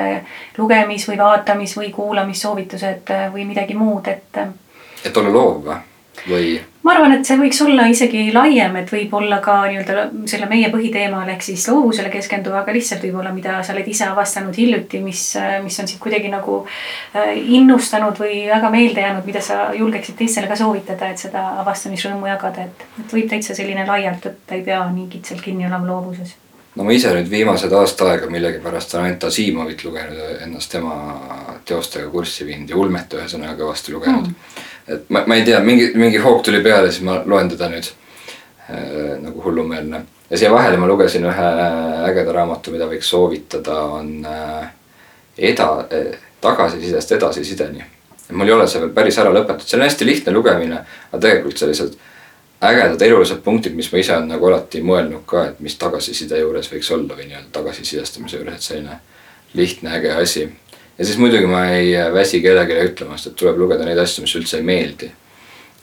[0.57, 4.45] lugemis või vaatamis või kuulamissoovitused või midagi muud, et.
[5.05, 5.75] Et olla loov
[6.29, 6.55] või?
[6.85, 11.27] ma arvan, et see võiks olla isegi laiem, et võib-olla ka nii-öelda selle meie põhiteemal
[11.33, 15.23] ehk siis loovusele keskenduv, aga lihtsalt võib-olla, mida sa oled ise avastanud hiljuti, mis,
[15.63, 20.49] mis on sind kuidagi nagu äh, innustanud või väga meelde jäänud, mida sa julgeksid teistele
[20.51, 24.81] ka soovitada, et seda avastamisrõõmu jagada, et, et võib täitsa selline laialt võtta, ei pea
[24.89, 26.35] nii kitsalt kinni olema loovuses.
[26.75, 30.95] No ma ise nüüd viimased aasta aega millegipärast olen ainult Asimovit lugenud ennast tema
[31.65, 34.27] teostega kurssi viinud ja ulmet ühesõnaga kõvasti lugenud.
[34.27, 37.69] Mm et ma, ma ei tea, mingi, mingi hoog tuli peale, siis ma loen teda
[37.71, 40.03] nüüd äh, nagu hullumeelne.
[40.29, 41.51] ja siia vahele ma lugesin ühe
[42.09, 44.71] ägeda raamatu, mida võiks soovitada, on äh,
[45.37, 47.85] eda- äh,, tagasisidest edasisideni.
[48.31, 51.61] mul ei ole see veel päris ära lõpetatud, see on hästi lihtne lugemine, aga tegelikult
[51.61, 51.97] sellised
[52.65, 56.71] ägedad elulised punktid, mis ma ise olen nagu alati mõelnud ka, et mis tagasiside juures
[56.71, 58.99] võiks olla või nii-öelda tagasisidestamise juures, et selline
[59.53, 60.47] lihtne äge asi
[60.97, 64.61] ja siis muidugi ma ei väsi kellelegi ütlemast, et tuleb lugeda neid asju, mis üldse
[64.61, 65.11] ei meeldi.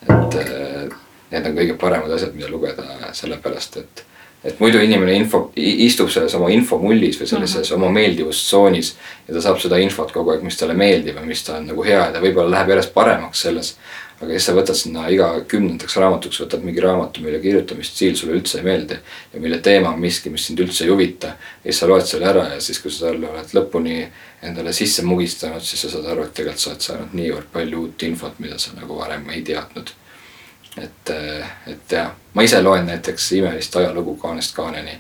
[0.03, 0.95] et äh,
[1.33, 2.85] need on kõige paremad asjad, mida lugeda,
[3.17, 4.05] sellepärast et,
[4.45, 7.83] et muidu inimene info, istub selles oma infomullis või sellises mm -hmm.
[7.83, 8.97] oma meeldivustsoonis.
[9.29, 11.85] ja ta saab seda infot kogu aeg, mis talle meeldib ja mis ta on nagu
[11.85, 13.77] hea ja ta võib-olla läheb järjest paremaks selles
[14.23, 18.61] aga siis sa võtad sinna iga kümnendaks raamatuks, võtad mingi raamatu, mille kirjutamisstiil sulle üldse
[18.61, 18.99] ei meeldi.
[19.33, 21.35] ja mille teema on miski, mis sind üldse ei huvita.
[21.65, 24.07] ja siis sa loed selle ära ja siis, kui sa selle oled lõpuni
[24.43, 28.03] endale sisse mugistanud, siis sa saad aru, et tegelikult sa oled saanud niivõrd palju uut
[28.09, 29.93] infot, mida sa nagu varem ei teadnud.
[30.83, 31.11] et,
[31.69, 34.95] et jah, ma ise loen näiteks imelist ajalugu kaanest kaaneni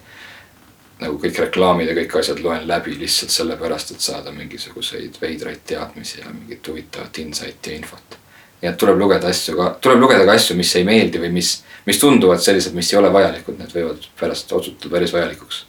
[1.01, 6.21] nagu kõik reklaamid ja kõik asjad loen läbi lihtsalt sellepärast, et saada mingisuguseid veidraid teadmisi
[6.21, 8.19] ja mingit huvitavat insight'i ja infot
[8.63, 11.57] nii et tuleb lugeda asju ka, tuleb lugeda ka asju, mis ei meeldi või mis,
[11.87, 15.65] mis tunduvad sellised, mis ei ole vajalikud, need võivad pärast osutuda päris vajalikuks.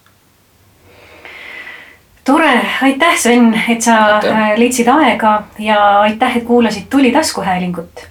[2.25, 4.41] Tore, aitäh, Sven, et sa aitäh.
[4.41, 8.07] Äh, leidsid aega ja aitäh, et kuulasid Tuli taskuhäälingut.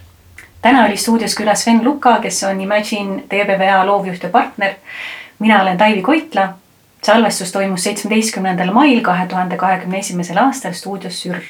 [0.63, 4.75] täna oli stuudios külas Sven Luka, kes on Imagine TBVA loovjuht ja partner.
[5.39, 6.49] mina olen Taivi Koitla.
[7.03, 11.43] salvestus toimus seitsmeteistkümnendal mail kahe tuhande kahekümne esimesel aastal stuudios Sür